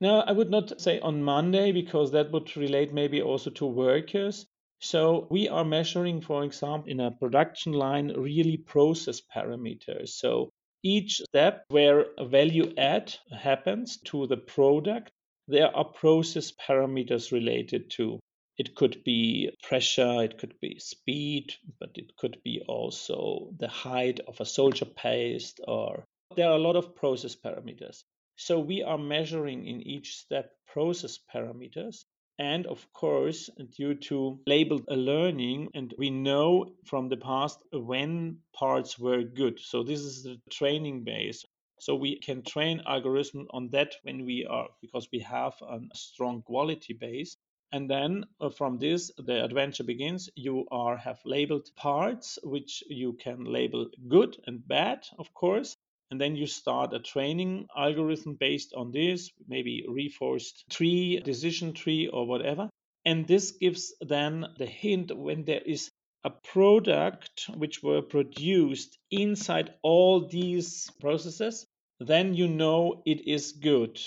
No, 0.00 0.20
I 0.20 0.32
would 0.32 0.50
not 0.50 0.80
say 0.80 0.98
on 1.00 1.22
Monday 1.22 1.72
because 1.72 2.10
that 2.12 2.32
would 2.32 2.56
relate 2.56 2.92
maybe 2.92 3.20
also 3.20 3.50
to 3.50 3.66
workers. 3.66 4.46
So 4.82 5.26
we 5.30 5.46
are 5.48 5.64
measuring, 5.64 6.22
for 6.22 6.42
example, 6.42 6.90
in 6.90 7.00
a 7.00 7.10
production 7.10 7.74
line, 7.74 8.14
really 8.16 8.56
process 8.56 9.20
parameters. 9.20 10.08
So 10.08 10.50
each 10.82 11.20
step 11.20 11.66
where 11.68 12.06
a 12.16 12.24
value 12.24 12.72
add 12.78 13.14
happens 13.30 13.98
to 14.06 14.26
the 14.26 14.38
product, 14.38 15.10
there 15.46 15.74
are 15.76 15.84
process 15.84 16.52
parameters 16.52 17.30
related 17.30 17.90
to. 17.90 18.20
It 18.56 18.74
could 18.74 19.04
be 19.04 19.50
pressure, 19.62 20.22
it 20.22 20.38
could 20.38 20.58
be 20.60 20.78
speed, 20.78 21.54
but 21.78 21.90
it 21.94 22.16
could 22.16 22.42
be 22.42 22.62
also 22.66 23.52
the 23.58 23.68
height 23.68 24.20
of 24.20 24.40
a 24.40 24.46
solder 24.46 24.86
paste, 24.86 25.60
or 25.68 26.04
there 26.36 26.48
are 26.48 26.56
a 26.56 26.66
lot 26.66 26.76
of 26.76 26.94
process 26.94 27.36
parameters. 27.36 28.02
So 28.36 28.58
we 28.58 28.82
are 28.82 28.98
measuring 28.98 29.66
in 29.66 29.82
each 29.82 30.16
step 30.16 30.52
process 30.66 31.18
parameters 31.34 32.04
and 32.40 32.66
of 32.66 32.90
course 32.94 33.50
due 33.76 33.94
to 33.94 34.40
labeled 34.46 34.84
learning 34.88 35.68
and 35.74 35.94
we 35.98 36.08
know 36.08 36.72
from 36.86 37.06
the 37.08 37.16
past 37.18 37.58
when 37.72 38.38
parts 38.54 38.98
were 38.98 39.22
good. 39.22 39.60
So 39.60 39.82
this 39.82 40.00
is 40.00 40.22
the 40.22 40.40
training 40.50 41.04
base. 41.04 41.44
So 41.80 41.94
we 41.94 42.18
can 42.18 42.42
train 42.42 42.82
algorithm 42.86 43.46
on 43.50 43.68
that 43.70 43.94
when 44.04 44.24
we 44.24 44.46
are 44.46 44.68
because 44.80 45.06
we 45.12 45.18
have 45.20 45.52
a 45.60 45.80
strong 45.94 46.40
quality 46.42 46.94
base. 46.94 47.36
And 47.72 47.90
then 47.90 48.24
uh, 48.40 48.48
from 48.48 48.78
this 48.78 49.12
the 49.18 49.44
adventure 49.44 49.84
begins. 49.84 50.30
You 50.34 50.66
are 50.70 50.96
have 50.96 51.20
labeled 51.26 51.68
parts 51.76 52.38
which 52.42 52.82
you 52.88 53.12
can 53.14 53.44
label 53.44 53.90
good 54.08 54.36
and 54.46 54.66
bad 54.66 55.06
of 55.18 55.32
course 55.34 55.76
and 56.10 56.20
then 56.20 56.34
you 56.36 56.46
start 56.46 56.92
a 56.92 56.98
training 56.98 57.66
algorithm 57.76 58.34
based 58.34 58.74
on 58.74 58.90
this, 58.90 59.30
maybe 59.46 59.84
reinforced 59.88 60.64
tree, 60.70 61.20
decision 61.20 61.72
tree, 61.72 62.08
or 62.08 62.26
whatever. 62.26 62.68
And 63.04 63.26
this 63.26 63.52
gives 63.52 63.94
then 64.00 64.46
the 64.58 64.66
hint 64.66 65.16
when 65.16 65.44
there 65.44 65.62
is 65.64 65.90
a 66.24 66.30
product 66.30 67.48
which 67.54 67.82
were 67.82 68.02
produced 68.02 68.98
inside 69.10 69.74
all 69.82 70.28
these 70.28 70.90
processes, 71.00 71.64
then 71.98 72.34
you 72.34 72.48
know 72.48 73.02
it 73.06 73.26
is 73.26 73.52
good. 73.52 74.00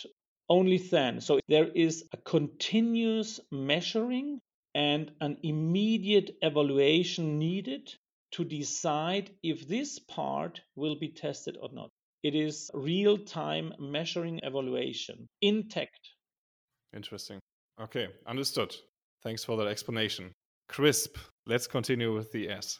Only 0.49 0.77
then. 0.77 1.21
So 1.21 1.39
there 1.47 1.69
is 1.69 2.03
a 2.11 2.17
continuous 2.17 3.39
measuring 3.51 4.39
and 4.75 5.11
an 5.21 5.37
immediate 5.41 6.37
evaluation 6.41 7.39
needed 7.39 7.93
to 8.31 8.43
decide 8.43 9.31
if 9.41 9.67
this 9.67 9.99
part 9.99 10.61
will 10.75 10.95
be 10.95 11.09
tested 11.09 11.57
or 11.59 11.69
not. 11.71 11.89
It 12.23 12.35
is 12.35 12.71
real 12.73 13.17
time 13.17 13.73
measuring 13.79 14.39
evaluation 14.43 15.27
intact. 15.41 15.99
Interesting. 16.95 17.39
Okay, 17.81 18.07
understood. 18.25 18.75
Thanks 19.23 19.43
for 19.43 19.57
that 19.57 19.67
explanation. 19.67 20.31
Crisp, 20.69 21.17
let's 21.45 21.67
continue 21.67 22.13
with 22.13 22.31
the 22.31 22.49
S. 22.49 22.79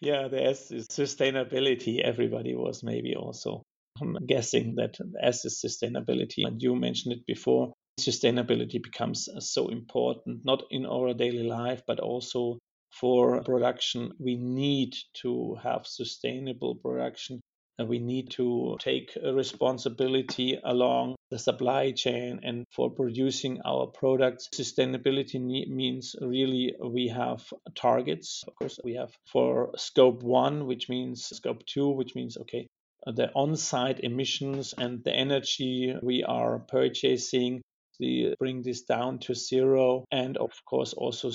Yeah, 0.00 0.28
the 0.28 0.44
S 0.44 0.70
is 0.70 0.86
sustainability. 0.86 2.00
Everybody 2.00 2.54
was 2.54 2.84
maybe 2.84 3.16
also 3.16 3.62
I'm 4.00 4.16
guessing 4.26 4.76
that 4.76 4.96
S 5.20 5.44
is 5.44 5.60
sustainability. 5.64 6.46
And 6.46 6.62
you 6.62 6.76
mentioned 6.76 7.14
it 7.14 7.26
before. 7.26 7.72
Sustainability 7.98 8.80
becomes 8.80 9.28
uh, 9.28 9.40
so 9.40 9.68
important, 9.68 10.44
not 10.44 10.62
in 10.70 10.86
our 10.86 11.14
daily 11.14 11.42
life, 11.42 11.82
but 11.86 11.98
also 11.98 12.58
for 12.92 13.42
production. 13.42 14.12
We 14.20 14.36
need 14.36 14.94
to 15.22 15.56
have 15.62 15.86
sustainable 15.86 16.76
production 16.76 17.40
we 17.86 17.98
need 17.98 18.30
to 18.30 18.76
take 18.80 19.16
responsibility 19.22 20.58
along 20.64 21.16
the 21.30 21.38
supply 21.38 21.92
chain 21.92 22.40
and 22.42 22.64
for 22.70 22.90
producing 22.90 23.60
our 23.64 23.86
products. 23.86 24.48
Sustainability 24.54 25.40
means 25.68 26.16
really 26.20 26.74
we 26.82 27.08
have 27.08 27.44
targets. 27.74 28.44
Of 28.48 28.54
course, 28.56 28.80
we 28.82 28.94
have 28.94 29.12
for 29.26 29.70
scope 29.76 30.22
one, 30.22 30.66
which 30.66 30.88
means 30.88 31.24
scope 31.26 31.64
two, 31.66 31.88
which 31.88 32.14
means, 32.14 32.36
okay, 32.38 32.66
the 33.06 33.30
on 33.34 33.56
site 33.56 34.00
emissions 34.00 34.74
and 34.76 35.04
the 35.04 35.12
energy 35.12 35.94
we 36.02 36.24
are 36.24 36.58
purchasing 36.58 37.62
we 38.00 38.34
bring 38.38 38.62
this 38.62 38.82
down 38.82 39.18
to 39.18 39.34
zero 39.34 40.04
and 40.12 40.36
of 40.36 40.52
course 40.64 40.92
also 40.92 41.30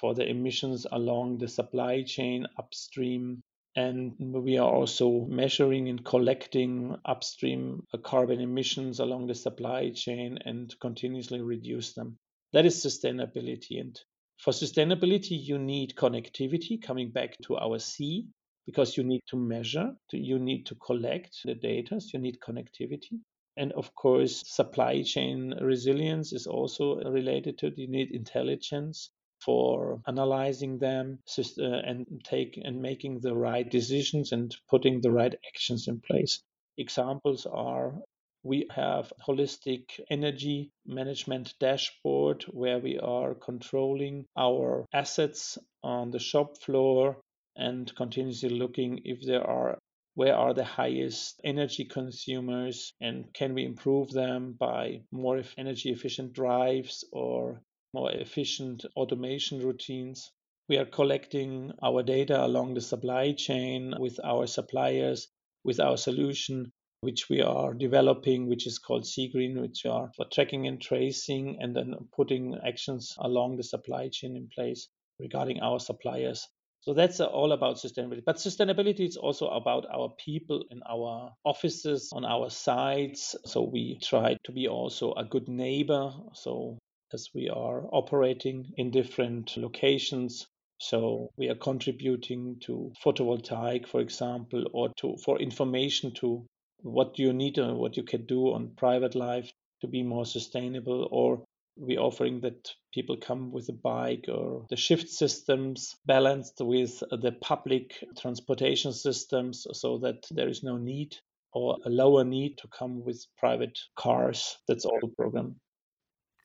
for 0.00 0.14
the 0.14 0.28
emissions 0.28 0.86
along 0.92 1.38
the 1.38 1.48
supply 1.48 2.02
chain 2.02 2.46
upstream 2.58 3.42
and 3.76 4.14
we 4.18 4.56
are 4.56 4.72
also 4.72 5.26
measuring 5.28 5.90
and 5.90 6.02
collecting 6.02 6.96
upstream 7.04 7.82
carbon 8.02 8.40
emissions 8.40 9.00
along 9.00 9.26
the 9.26 9.34
supply 9.34 9.90
chain 9.90 10.38
and 10.46 10.74
continuously 10.80 11.42
reduce 11.42 11.92
them. 11.92 12.16
That 12.54 12.64
is 12.64 12.82
sustainability. 12.82 13.78
And 13.78 14.00
for 14.38 14.52
sustainability, 14.52 15.38
you 15.38 15.58
need 15.58 15.94
connectivity, 15.94 16.80
coming 16.80 17.10
back 17.10 17.36
to 17.42 17.58
our 17.58 17.78
C, 17.78 18.28
because 18.64 18.96
you 18.96 19.04
need 19.04 19.22
to 19.28 19.36
measure, 19.36 19.94
you 20.10 20.38
need 20.38 20.64
to 20.66 20.74
collect 20.76 21.36
the 21.44 21.54
data, 21.54 22.00
you 22.14 22.18
need 22.18 22.38
connectivity. 22.40 23.20
And 23.58 23.72
of 23.72 23.94
course, 23.94 24.42
supply 24.46 25.02
chain 25.02 25.54
resilience 25.60 26.32
is 26.32 26.46
also 26.46 26.96
related 27.02 27.58
to 27.58 27.66
it. 27.66 27.78
You 27.78 27.88
need 27.88 28.10
intelligence 28.10 29.10
for 29.46 30.02
analyzing 30.08 30.76
them 30.78 31.20
uh, 31.38 31.62
and 31.62 32.04
take 32.24 32.60
and 32.62 32.82
making 32.82 33.20
the 33.20 33.34
right 33.34 33.70
decisions 33.70 34.32
and 34.32 34.56
putting 34.68 35.00
the 35.00 35.12
right 35.12 35.34
actions 35.46 35.86
in 35.86 36.00
place. 36.00 36.42
Examples 36.76 37.46
are 37.46 37.94
we 38.42 38.66
have 38.70 39.12
holistic 39.26 40.00
energy 40.10 40.72
management 40.84 41.54
dashboard 41.60 42.44
where 42.50 42.80
we 42.80 42.98
are 42.98 43.34
controlling 43.34 44.26
our 44.36 44.84
assets 44.92 45.58
on 45.82 46.10
the 46.10 46.18
shop 46.18 46.58
floor 46.58 47.16
and 47.56 47.94
continuously 47.94 48.48
looking 48.50 49.00
if 49.04 49.20
there 49.22 49.46
are 49.46 49.78
where 50.14 50.34
are 50.34 50.54
the 50.54 50.64
highest 50.64 51.40
energy 51.44 51.84
consumers 51.84 52.94
and 53.00 53.32
can 53.32 53.54
we 53.54 53.64
improve 53.64 54.10
them 54.10 54.56
by 54.58 55.02
more 55.12 55.42
energy 55.56 55.90
efficient 55.90 56.32
drives 56.32 57.04
or 57.12 57.60
more 57.92 58.10
efficient 58.12 58.84
automation 58.96 59.60
routines. 59.60 60.30
We 60.68 60.78
are 60.78 60.84
collecting 60.84 61.72
our 61.82 62.02
data 62.02 62.44
along 62.44 62.74
the 62.74 62.80
supply 62.80 63.32
chain 63.32 63.94
with 63.98 64.18
our 64.24 64.46
suppliers, 64.46 65.28
with 65.64 65.80
our 65.80 65.96
solution, 65.96 66.72
which 67.00 67.28
we 67.28 67.42
are 67.42 67.74
developing, 67.74 68.48
which 68.48 68.66
is 68.66 68.78
called 68.78 69.04
SiGREEN, 69.04 69.60
which 69.60 69.86
are 69.86 70.10
for 70.16 70.26
tracking 70.32 70.66
and 70.66 70.80
tracing 70.80 71.58
and 71.60 71.76
then 71.76 71.94
putting 72.16 72.56
actions 72.66 73.14
along 73.18 73.56
the 73.56 73.62
supply 73.62 74.08
chain 74.08 74.36
in 74.36 74.48
place 74.54 74.88
regarding 75.20 75.60
our 75.60 75.78
suppliers. 75.78 76.48
So 76.80 76.94
that's 76.94 77.20
all 77.20 77.52
about 77.52 77.76
sustainability. 77.76 78.24
But 78.24 78.36
sustainability 78.36 79.06
is 79.06 79.16
also 79.16 79.48
about 79.48 79.86
our 79.92 80.14
people 80.24 80.64
in 80.70 80.80
our 80.88 81.32
offices, 81.44 82.10
on 82.12 82.24
our 82.24 82.48
sites. 82.48 83.34
So 83.44 83.62
we 83.62 83.98
try 84.00 84.36
to 84.44 84.52
be 84.52 84.68
also 84.68 85.12
a 85.14 85.24
good 85.24 85.48
neighbor. 85.48 86.12
So 86.34 86.78
as 87.12 87.28
we 87.34 87.48
are 87.48 87.86
operating 87.92 88.72
in 88.76 88.90
different 88.90 89.56
locations. 89.56 90.46
So 90.78 91.30
we 91.36 91.48
are 91.48 91.54
contributing 91.54 92.58
to 92.62 92.92
photovoltaic, 93.04 93.86
for 93.86 94.00
example, 94.00 94.64
or 94.72 94.90
to 94.98 95.16
for 95.24 95.38
information 95.38 96.12
to 96.14 96.46
what 96.82 97.18
you 97.18 97.32
need 97.32 97.58
and 97.58 97.78
what 97.78 97.96
you 97.96 98.02
can 98.02 98.26
do 98.26 98.52
on 98.52 98.74
private 98.76 99.14
life 99.14 99.50
to 99.80 99.86
be 99.86 100.02
more 100.02 100.26
sustainable 100.26 101.08
or 101.10 101.44
we're 101.76 102.00
offering 102.00 102.40
that 102.40 102.70
people 102.92 103.16
come 103.16 103.52
with 103.52 103.68
a 103.68 103.72
bike 103.72 104.24
or 104.28 104.66
the 104.70 104.76
shift 104.76 105.08
systems 105.10 105.94
balanced 106.06 106.54
with 106.60 107.02
the 107.10 107.32
public 107.42 108.02
transportation 108.18 108.92
systems 108.92 109.66
so 109.72 109.98
that 109.98 110.24
there 110.30 110.48
is 110.48 110.62
no 110.62 110.78
need 110.78 111.14
or 111.52 111.76
a 111.84 111.90
lower 111.90 112.24
need 112.24 112.56
to 112.58 112.68
come 112.68 113.04
with 113.04 113.26
private 113.38 113.78
cars. 113.94 114.56
That's 114.68 114.84
all 114.84 114.98
the 115.00 115.08
program. 115.08 115.56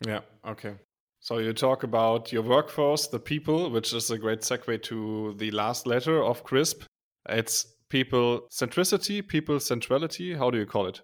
Yeah. 0.06 0.22
Okay. 0.48 0.76
So 1.20 1.38
you 1.38 1.54
talk 1.54 1.84
about 1.84 2.32
your 2.32 2.42
workforce, 2.42 3.08
the 3.08 3.20
people, 3.20 3.70
which 3.70 3.94
is 3.94 4.10
a 4.10 4.18
great 4.18 4.42
segue 4.42 4.82
to 4.84 5.36
the 5.38 5.52
last 5.52 5.86
letter 5.86 6.24
of 6.24 6.44
CRISP. 6.44 6.84
It's 7.30 7.68
people 7.90 8.48
centricity, 8.52 9.28
people 9.28 9.60
centrality. 9.60 10.34
How 10.34 10.50
do 10.50 10.58
you 10.58 10.66
call 10.66 10.88
it? 10.88 11.02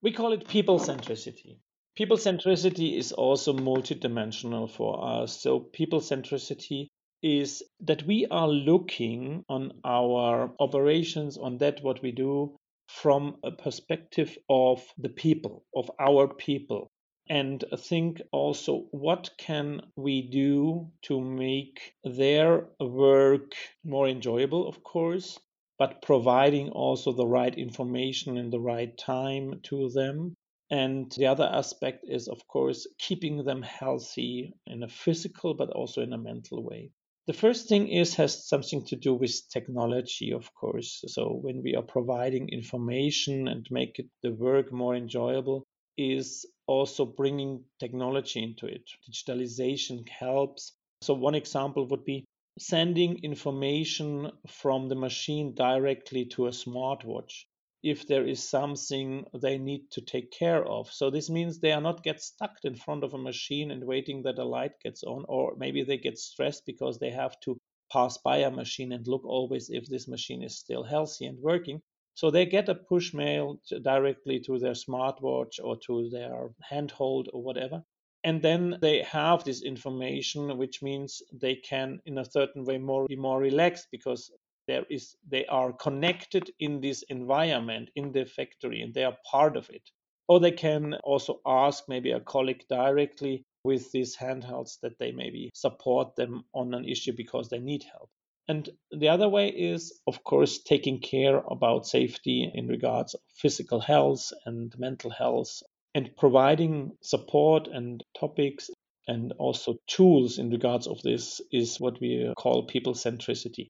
We 0.00 0.12
call 0.12 0.32
it 0.32 0.46
people 0.46 0.78
centricity. 0.78 1.58
People 1.96 2.16
centricity 2.16 2.96
is 2.96 3.10
also 3.10 3.52
multidimensional 3.52 4.70
for 4.70 5.04
us. 5.04 5.42
So 5.42 5.58
people 5.58 6.00
centricity 6.00 6.90
is 7.20 7.64
that 7.80 8.06
we 8.06 8.26
are 8.30 8.48
looking 8.48 9.44
on 9.48 9.72
our 9.84 10.52
operations, 10.60 11.36
on 11.36 11.58
that 11.58 11.82
what 11.82 12.00
we 12.00 12.12
do 12.12 12.54
from 12.86 13.36
a 13.42 13.50
perspective 13.50 14.38
of 14.48 14.84
the 14.98 15.08
people, 15.08 15.64
of 15.74 15.90
our 15.98 16.28
people 16.28 16.91
and 17.28 17.64
think 17.76 18.20
also 18.32 18.86
what 18.90 19.30
can 19.38 19.80
we 19.96 20.22
do 20.22 20.90
to 21.02 21.20
make 21.20 21.94
their 22.04 22.68
work 22.80 23.54
more 23.84 24.08
enjoyable 24.08 24.68
of 24.68 24.82
course 24.82 25.38
but 25.82 26.00
providing 26.00 26.70
also 26.70 27.10
the 27.10 27.26
right 27.26 27.58
information 27.58 28.36
in 28.36 28.50
the 28.50 28.60
right 28.60 28.96
time 28.96 29.58
to 29.64 29.90
them. 29.90 30.36
And 30.70 31.10
the 31.18 31.26
other 31.26 31.42
aspect 31.44 32.04
is 32.06 32.28
of 32.28 32.46
course 32.46 32.86
keeping 32.98 33.42
them 33.42 33.62
healthy 33.62 34.54
in 34.64 34.84
a 34.84 34.88
physical 34.88 35.54
but 35.54 35.70
also 35.70 36.00
in 36.00 36.12
a 36.12 36.18
mental 36.30 36.62
way. 36.62 36.92
The 37.26 37.32
first 37.32 37.68
thing 37.68 37.88
is 37.88 38.14
has 38.14 38.46
something 38.46 38.84
to 38.86 38.96
do 38.96 39.12
with 39.14 39.48
technology 39.52 40.32
of 40.32 40.54
course. 40.54 41.02
So 41.08 41.40
when 41.42 41.62
we 41.64 41.74
are 41.74 41.82
providing 41.96 42.50
information 42.50 43.48
and 43.48 43.66
make 43.68 43.98
it 43.98 44.06
the 44.22 44.32
work 44.32 44.72
more 44.72 44.94
enjoyable 44.94 45.64
is 45.98 46.46
also 46.66 47.04
bringing 47.04 47.64
technology 47.78 48.42
into 48.42 48.66
it. 48.66 48.82
Digitalization 49.10 50.08
helps. 50.08 50.72
So, 51.02 51.14
one 51.14 51.34
example 51.34 51.86
would 51.88 52.04
be 52.04 52.24
sending 52.58 53.18
information 53.24 54.30
from 54.46 54.88
the 54.88 54.94
machine 54.94 55.54
directly 55.54 56.26
to 56.26 56.46
a 56.46 56.50
smartwatch 56.50 57.44
if 57.82 58.06
there 58.06 58.26
is 58.26 58.48
something 58.48 59.24
they 59.40 59.58
need 59.58 59.90
to 59.90 60.00
take 60.00 60.30
care 60.30 60.64
of. 60.64 60.92
So 60.92 61.10
this 61.10 61.28
means 61.28 61.58
they 61.58 61.72
are 61.72 61.80
not 61.80 62.04
get 62.04 62.22
stuck 62.22 62.56
in 62.62 62.76
front 62.76 63.02
of 63.02 63.14
a 63.14 63.18
machine 63.18 63.70
and 63.72 63.84
waiting 63.84 64.22
that 64.22 64.38
a 64.38 64.44
light 64.44 64.78
gets 64.84 65.02
on, 65.02 65.24
or 65.28 65.56
maybe 65.56 65.82
they 65.82 65.96
get 65.96 66.18
stressed 66.18 66.64
because 66.64 66.98
they 66.98 67.10
have 67.10 67.40
to 67.40 67.58
pass 67.92 68.18
by 68.18 68.38
a 68.38 68.50
machine 68.50 68.92
and 68.92 69.06
look 69.08 69.24
always 69.24 69.68
if 69.68 69.86
this 69.86 70.06
machine 70.06 70.42
is 70.42 70.58
still 70.58 70.84
healthy 70.84 71.26
and 71.26 71.38
working. 71.40 71.82
So 72.14 72.30
they 72.30 72.46
get 72.46 72.68
a 72.68 72.74
push 72.74 73.14
mail 73.14 73.60
directly 73.82 74.40
to 74.40 74.58
their 74.58 74.74
smartwatch 74.74 75.58
or 75.62 75.76
to 75.86 76.10
their 76.10 76.50
handhold 76.60 77.30
or 77.32 77.42
whatever. 77.42 77.82
And 78.24 78.40
then 78.40 78.78
they 78.80 79.02
have 79.02 79.42
this 79.42 79.62
information, 79.62 80.56
which 80.56 80.82
means 80.82 81.22
they 81.32 81.56
can, 81.56 82.00
in 82.06 82.18
a 82.18 82.24
certain 82.24 82.64
way, 82.64 82.78
more 82.78 83.06
be 83.06 83.16
more 83.16 83.40
relaxed 83.40 83.88
because 83.90 84.30
there 84.68 84.84
is 84.90 85.16
they 85.28 85.44
are 85.46 85.72
connected 85.72 86.50
in 86.60 86.80
this 86.80 87.02
environment 87.08 87.90
in 87.96 88.12
the 88.12 88.24
factory 88.24 88.82
and 88.82 88.94
they 88.94 89.04
are 89.04 89.16
part 89.28 89.56
of 89.56 89.68
it. 89.70 89.90
Or 90.28 90.38
they 90.38 90.52
can 90.52 90.94
also 91.02 91.40
ask 91.44 91.88
maybe 91.88 92.12
a 92.12 92.20
colleague 92.20 92.64
directly 92.68 93.44
with 93.64 93.90
these 93.90 94.16
handhelds 94.16 94.78
that 94.80 94.98
they 94.98 95.10
maybe 95.12 95.50
support 95.54 96.14
them 96.14 96.44
on 96.54 96.74
an 96.74 96.84
issue 96.84 97.12
because 97.12 97.48
they 97.48 97.58
need 97.58 97.82
help. 97.84 98.10
And 98.48 98.68
the 98.90 99.08
other 99.08 99.28
way 99.28 99.48
is, 99.48 100.00
of 100.06 100.24
course, 100.24 100.62
taking 100.62 101.00
care 101.00 101.38
about 101.50 101.86
safety 101.86 102.50
in 102.52 102.66
regards 102.66 103.14
of 103.14 103.20
physical 103.36 103.80
health 103.80 104.32
and 104.44 104.72
mental 104.78 105.10
health 105.10 105.62
and 105.94 106.10
providing 106.16 106.96
support 107.02 107.68
and 107.68 108.02
topics 108.18 108.70
and 109.06 109.32
also 109.38 109.76
tools 109.86 110.38
in 110.38 110.50
regards 110.50 110.86
of 110.86 111.00
this 111.02 111.40
is 111.50 111.78
what 111.78 112.00
we 112.00 112.32
call 112.36 112.66
people 112.66 112.94
centricity. 112.94 113.68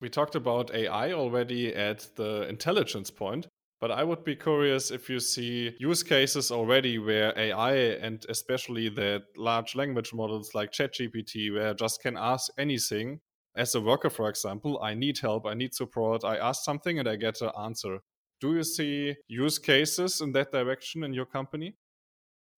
We 0.00 0.10
talked 0.10 0.34
about 0.34 0.74
AI 0.74 1.12
already 1.12 1.74
at 1.74 2.08
the 2.16 2.48
intelligence 2.48 3.10
point. 3.10 3.48
But 3.78 3.90
I 3.90 4.04
would 4.04 4.24
be 4.24 4.36
curious 4.36 4.90
if 4.90 5.10
you 5.10 5.20
see 5.20 5.76
use 5.78 6.02
cases 6.02 6.50
already 6.50 6.98
where 6.98 7.38
AI 7.38 7.74
and 7.74 8.24
especially 8.28 8.88
the 8.88 9.22
large 9.36 9.74
language 9.74 10.14
models 10.14 10.54
like 10.54 10.72
ChatGPT, 10.72 11.52
where 11.52 11.70
I 11.70 11.72
just 11.74 12.00
can 12.00 12.16
ask 12.16 12.50
anything. 12.58 13.20
As 13.56 13.74
a 13.74 13.80
worker, 13.80 14.10
for 14.10 14.28
example, 14.28 14.78
I 14.82 14.92
need 14.92 15.18
help, 15.18 15.46
I 15.46 15.54
need 15.54 15.74
support, 15.74 16.24
I 16.24 16.36
ask 16.36 16.62
something 16.62 16.98
and 16.98 17.08
I 17.08 17.16
get 17.16 17.40
an 17.40 17.50
answer. 17.58 18.00
Do 18.38 18.54
you 18.54 18.62
see 18.62 19.14
use 19.28 19.58
cases 19.58 20.20
in 20.20 20.32
that 20.32 20.52
direction 20.52 21.02
in 21.02 21.14
your 21.14 21.24
company? 21.24 21.74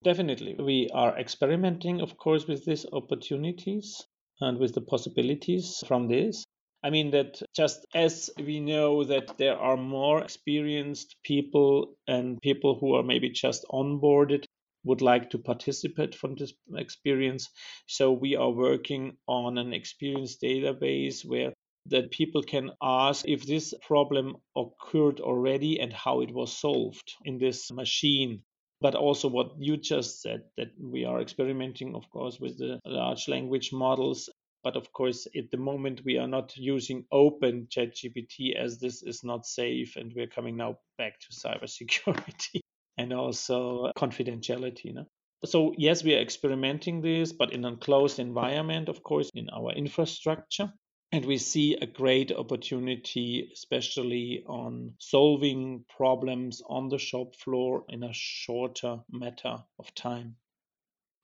Definitely. 0.02 0.56
We 0.58 0.90
are 0.92 1.16
experimenting, 1.16 2.00
of 2.00 2.16
course, 2.16 2.48
with 2.48 2.64
these 2.64 2.84
opportunities 2.92 4.04
and 4.40 4.58
with 4.58 4.74
the 4.74 4.80
possibilities 4.80 5.82
from 5.86 6.08
this. 6.08 6.44
I 6.82 6.90
mean, 6.90 7.10
that 7.10 7.42
just 7.54 7.86
as 7.94 8.30
we 8.36 8.58
know 8.58 9.04
that 9.04 9.38
there 9.38 9.56
are 9.56 9.76
more 9.76 10.22
experienced 10.22 11.16
people 11.24 11.94
and 12.06 12.40
people 12.40 12.76
who 12.80 12.94
are 12.94 13.02
maybe 13.02 13.30
just 13.30 13.64
onboarded 13.70 14.44
would 14.84 15.02
like 15.02 15.30
to 15.30 15.38
participate 15.38 16.14
from 16.14 16.34
this 16.34 16.52
experience. 16.76 17.48
So 17.86 18.12
we 18.12 18.36
are 18.36 18.50
working 18.50 19.16
on 19.26 19.58
an 19.58 19.72
experience 19.72 20.38
database 20.42 21.24
where 21.24 21.52
that 21.86 22.10
people 22.10 22.42
can 22.42 22.70
ask 22.82 23.26
if 23.26 23.46
this 23.46 23.74
problem 23.82 24.36
occurred 24.56 25.20
already 25.20 25.80
and 25.80 25.92
how 25.92 26.20
it 26.20 26.32
was 26.32 26.56
solved 26.56 27.14
in 27.24 27.38
this 27.38 27.70
machine. 27.70 28.42
But 28.80 28.94
also 28.94 29.28
what 29.28 29.52
you 29.58 29.76
just 29.76 30.22
said 30.22 30.42
that 30.56 30.68
we 30.78 31.04
are 31.04 31.20
experimenting 31.20 31.94
of 31.94 32.08
course 32.10 32.38
with 32.38 32.58
the 32.58 32.78
large 32.84 33.26
language 33.26 33.72
models. 33.72 34.28
But 34.62 34.76
of 34.76 34.92
course 34.92 35.26
at 35.36 35.50
the 35.50 35.56
moment 35.56 36.02
we 36.04 36.18
are 36.18 36.28
not 36.28 36.56
using 36.56 37.04
open 37.10 37.68
ChatGPT 37.70 38.54
as 38.54 38.78
this 38.78 39.02
is 39.02 39.24
not 39.24 39.46
safe 39.46 39.96
and 39.96 40.12
we're 40.14 40.26
coming 40.26 40.56
now 40.56 40.78
back 40.98 41.14
to 41.20 41.28
cybersecurity 41.32 42.60
and 42.98 43.12
also 43.12 43.90
confidentiality 43.96 44.84
you 44.84 44.94
know? 44.94 45.06
so 45.44 45.72
yes 45.78 46.04
we 46.04 46.14
are 46.14 46.20
experimenting 46.20 47.00
this 47.00 47.32
but 47.32 47.52
in 47.52 47.64
a 47.64 47.76
closed 47.76 48.18
environment 48.18 48.88
of 48.88 49.02
course 49.02 49.30
in 49.34 49.48
our 49.50 49.72
infrastructure 49.72 50.72
and 51.12 51.24
we 51.24 51.38
see 51.38 51.74
a 51.76 51.86
great 51.86 52.32
opportunity, 52.32 53.50
especially 53.52 54.44
on 54.46 54.92
solving 54.98 55.84
problems 55.96 56.62
on 56.68 56.88
the 56.88 56.98
shop 56.98 57.34
floor 57.34 57.84
in 57.88 58.02
a 58.02 58.12
shorter 58.12 58.98
matter 59.10 59.56
of 59.78 59.94
time. 59.94 60.36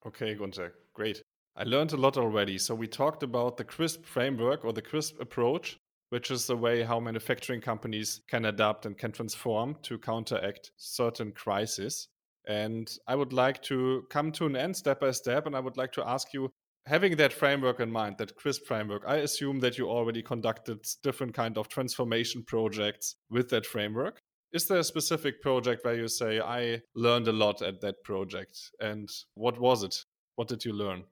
Okay, 0.06 0.34
Gunter, 0.34 0.72
great. 0.94 1.22
I 1.56 1.64
learned 1.64 1.92
a 1.92 1.98
lot 1.98 2.16
already. 2.16 2.58
So 2.58 2.74
we 2.74 2.88
talked 2.88 3.22
about 3.22 3.56
the 3.56 3.64
CRISP 3.64 4.04
framework 4.04 4.64
or 4.64 4.72
the 4.72 4.82
CRISP 4.82 5.20
approach, 5.20 5.78
which 6.14 6.30
is 6.30 6.46
the 6.46 6.56
way 6.56 6.84
how 6.84 7.00
manufacturing 7.00 7.60
companies 7.60 8.20
can 8.28 8.44
adapt 8.44 8.86
and 8.86 8.96
can 8.96 9.10
transform 9.10 9.74
to 9.82 9.98
counteract 9.98 10.70
certain 10.76 11.32
crises. 11.32 12.06
And 12.46 12.88
I 13.08 13.16
would 13.16 13.32
like 13.32 13.60
to 13.64 14.04
come 14.10 14.30
to 14.30 14.46
an 14.46 14.54
end 14.54 14.76
step 14.76 15.00
by 15.00 15.10
step. 15.10 15.44
And 15.44 15.56
I 15.56 15.58
would 15.58 15.76
like 15.76 15.90
to 15.94 16.08
ask 16.08 16.32
you 16.32 16.50
having 16.86 17.16
that 17.16 17.32
framework 17.32 17.80
in 17.80 17.90
mind, 17.90 18.18
that 18.18 18.36
CRISP 18.36 18.64
framework, 18.64 19.02
I 19.08 19.16
assume 19.16 19.58
that 19.58 19.76
you 19.76 19.88
already 19.88 20.22
conducted 20.22 20.86
different 21.02 21.34
kind 21.34 21.58
of 21.58 21.68
transformation 21.68 22.44
projects 22.46 23.16
with 23.28 23.48
that 23.48 23.66
framework. 23.66 24.20
Is 24.52 24.68
there 24.68 24.78
a 24.78 24.84
specific 24.84 25.42
project 25.42 25.84
where 25.84 25.96
you 25.96 26.06
say, 26.06 26.38
I 26.38 26.82
learned 26.94 27.26
a 27.26 27.32
lot 27.32 27.60
at 27.60 27.80
that 27.80 28.04
project? 28.04 28.56
And 28.78 29.08
what 29.34 29.58
was 29.58 29.82
it? 29.82 29.96
What 30.36 30.46
did 30.46 30.64
you 30.64 30.74
learn? 30.74 31.02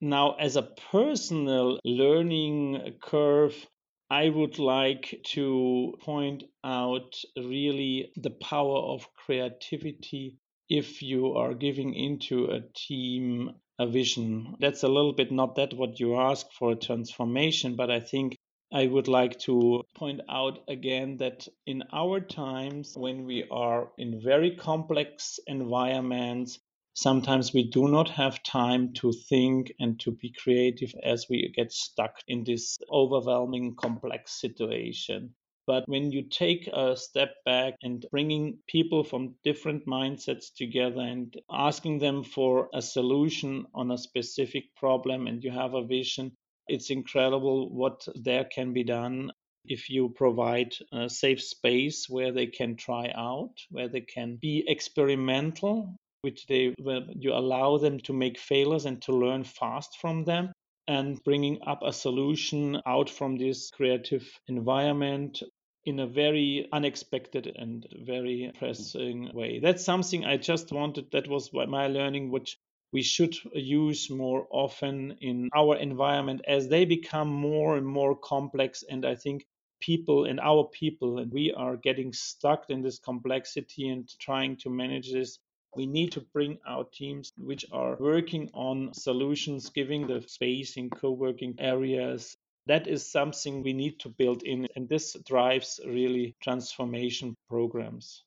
Now, 0.00 0.34
as 0.34 0.54
a 0.54 0.68
personal 0.92 1.80
learning 1.84 2.98
curve, 3.02 3.66
I 4.12 4.28
would 4.28 4.58
like 4.58 5.22
to 5.28 5.94
point 6.02 6.44
out 6.62 7.18
really 7.34 8.12
the 8.14 8.28
power 8.28 8.76
of 8.76 9.08
creativity 9.14 10.36
if 10.68 11.00
you 11.00 11.32
are 11.32 11.54
giving 11.54 11.94
into 11.94 12.44
a 12.44 12.60
team 12.74 13.54
a 13.78 13.86
vision. 13.86 14.56
That's 14.60 14.82
a 14.82 14.88
little 14.88 15.14
bit 15.14 15.32
not 15.32 15.54
that 15.54 15.72
what 15.72 15.98
you 15.98 16.16
ask 16.16 16.46
for 16.52 16.72
a 16.72 16.76
transformation, 16.76 17.74
but 17.74 17.90
I 17.90 18.00
think 18.00 18.36
I 18.70 18.86
would 18.86 19.08
like 19.08 19.38
to 19.46 19.82
point 19.96 20.20
out 20.28 20.58
again 20.68 21.16
that 21.16 21.48
in 21.64 21.82
our 21.90 22.20
times 22.20 22.92
when 22.94 23.24
we 23.24 23.46
are 23.50 23.92
in 23.96 24.20
very 24.20 24.56
complex 24.56 25.40
environments, 25.46 26.58
sometimes 26.94 27.52
we 27.52 27.64
do 27.64 27.88
not 27.88 28.08
have 28.10 28.42
time 28.42 28.92
to 28.94 29.12
think 29.12 29.72
and 29.80 29.98
to 30.00 30.12
be 30.12 30.30
creative 30.30 30.94
as 31.02 31.26
we 31.28 31.52
get 31.56 31.72
stuck 31.72 32.16
in 32.28 32.44
this 32.44 32.78
overwhelming 32.90 33.74
complex 33.76 34.40
situation. 34.40 35.34
But 35.66 35.88
when 35.88 36.10
you 36.10 36.22
take 36.22 36.66
a 36.66 36.96
step 36.96 37.36
back 37.44 37.74
and 37.82 38.04
bringing 38.10 38.58
people 38.66 39.04
from 39.04 39.36
different 39.44 39.86
mindsets 39.86 40.52
together 40.52 41.00
and 41.00 41.40
asking 41.50 42.00
them 42.00 42.24
for 42.24 42.68
a 42.74 42.82
solution 42.82 43.66
on 43.72 43.92
a 43.92 43.98
specific 43.98 44.74
problem, 44.74 45.28
and 45.28 45.42
you 45.42 45.52
have 45.52 45.74
a 45.74 45.84
vision, 45.84 46.32
it's 46.66 46.90
incredible 46.90 47.72
what 47.72 48.06
there 48.16 48.44
can 48.44 48.72
be 48.72 48.82
done 48.82 49.30
if 49.64 49.88
you 49.88 50.08
provide 50.08 50.74
a 50.92 51.08
safe 51.08 51.40
space 51.40 52.08
where 52.08 52.32
they 52.32 52.48
can 52.48 52.74
try 52.74 53.12
out, 53.14 53.54
where 53.70 53.88
they 53.88 54.00
can 54.00 54.36
be 54.36 54.64
experimental, 54.66 55.96
which 56.22 56.46
they 56.46 56.74
where 56.80 57.02
you 57.14 57.32
allow 57.32 57.76
them 57.78 57.98
to 58.00 58.12
make 58.12 58.38
failures 58.38 58.86
and 58.86 59.02
to 59.02 59.12
learn 59.12 59.44
fast 59.44 59.98
from 60.00 60.24
them 60.24 60.52
and 60.88 61.22
bringing 61.24 61.58
up 61.66 61.80
a 61.82 61.92
solution 61.92 62.80
out 62.86 63.10
from 63.10 63.36
this 63.36 63.70
creative 63.70 64.28
environment 64.48 65.42
in 65.84 65.98
a 65.98 66.06
very 66.06 66.68
unexpected 66.72 67.52
and 67.56 67.86
very 68.04 68.52
pressing 68.58 69.30
way. 69.34 69.58
That's 69.58 69.84
something 69.84 70.24
I 70.24 70.36
just 70.36 70.72
wanted, 70.72 71.10
that 71.12 71.28
was 71.28 71.52
my 71.52 71.88
learning, 71.88 72.30
which 72.30 72.56
we 72.92 73.02
should 73.02 73.34
use 73.52 74.10
more 74.10 74.46
often 74.50 75.16
in 75.20 75.48
our 75.56 75.76
environment 75.76 76.42
as 76.46 76.68
they 76.68 76.84
become 76.84 77.28
more 77.28 77.76
and 77.76 77.86
more 77.86 78.16
complex. 78.16 78.84
And 78.88 79.04
I 79.04 79.16
think 79.16 79.44
people 79.80 80.26
and 80.26 80.38
our 80.38 80.68
people, 80.68 81.18
and 81.18 81.32
we 81.32 81.52
are 81.52 81.76
getting 81.76 82.12
stuck 82.12 82.66
in 82.68 82.82
this 82.82 82.98
complexity 82.98 83.88
and 83.88 84.08
trying 84.20 84.56
to 84.58 84.70
manage 84.70 85.12
this 85.12 85.38
we 85.74 85.86
need 85.86 86.12
to 86.12 86.20
bring 86.20 86.58
our 86.66 86.84
teams 86.84 87.32
which 87.36 87.64
are 87.72 87.96
working 87.98 88.50
on 88.52 88.92
solutions, 88.92 89.70
giving 89.70 90.06
the 90.06 90.20
space 90.22 90.76
in 90.76 90.90
co 90.90 91.12
working 91.12 91.54
areas. 91.58 92.36
That 92.66 92.86
is 92.86 93.10
something 93.10 93.62
we 93.62 93.72
need 93.72 93.98
to 94.00 94.08
build 94.08 94.42
in, 94.42 94.68
and 94.76 94.88
this 94.88 95.16
drives 95.26 95.80
really 95.84 96.36
transformation 96.42 97.34
programs. 97.48 98.22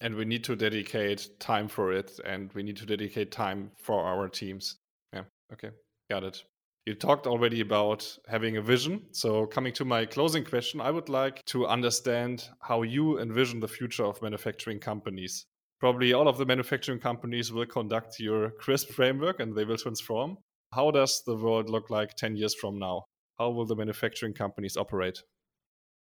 And 0.00 0.14
we 0.14 0.24
need 0.24 0.44
to 0.44 0.56
dedicate 0.56 1.28
time 1.40 1.68
for 1.68 1.92
it, 1.92 2.18
and 2.24 2.50
we 2.54 2.62
need 2.62 2.78
to 2.78 2.86
dedicate 2.86 3.32
time 3.32 3.70
for 3.76 4.02
our 4.02 4.28
teams. 4.28 4.76
Yeah, 5.12 5.24
okay, 5.52 5.70
got 6.08 6.24
it. 6.24 6.42
You 6.86 6.94
talked 6.94 7.26
already 7.26 7.60
about 7.60 8.16
having 8.26 8.56
a 8.56 8.62
vision. 8.62 9.08
So, 9.12 9.44
coming 9.46 9.74
to 9.74 9.84
my 9.84 10.06
closing 10.06 10.44
question, 10.44 10.80
I 10.80 10.90
would 10.90 11.10
like 11.10 11.44
to 11.46 11.66
understand 11.66 12.48
how 12.62 12.82
you 12.82 13.18
envision 13.18 13.60
the 13.60 13.68
future 13.68 14.04
of 14.04 14.22
manufacturing 14.22 14.78
companies 14.78 15.44
probably 15.80 16.12
all 16.12 16.28
of 16.28 16.36
the 16.36 16.44
manufacturing 16.44 17.00
companies 17.00 17.50
will 17.50 17.66
conduct 17.66 18.20
your 18.20 18.50
CRISP 18.60 18.90
framework 18.90 19.40
and 19.40 19.56
they 19.56 19.64
will 19.64 19.78
transform. 19.78 20.36
How 20.74 20.90
does 20.90 21.22
the 21.26 21.34
world 21.34 21.70
look 21.70 21.90
like 21.90 22.14
10 22.14 22.36
years 22.36 22.54
from 22.54 22.78
now? 22.78 23.06
How 23.38 23.50
will 23.50 23.66
the 23.66 23.74
manufacturing 23.74 24.34
companies 24.34 24.76
operate? 24.76 25.22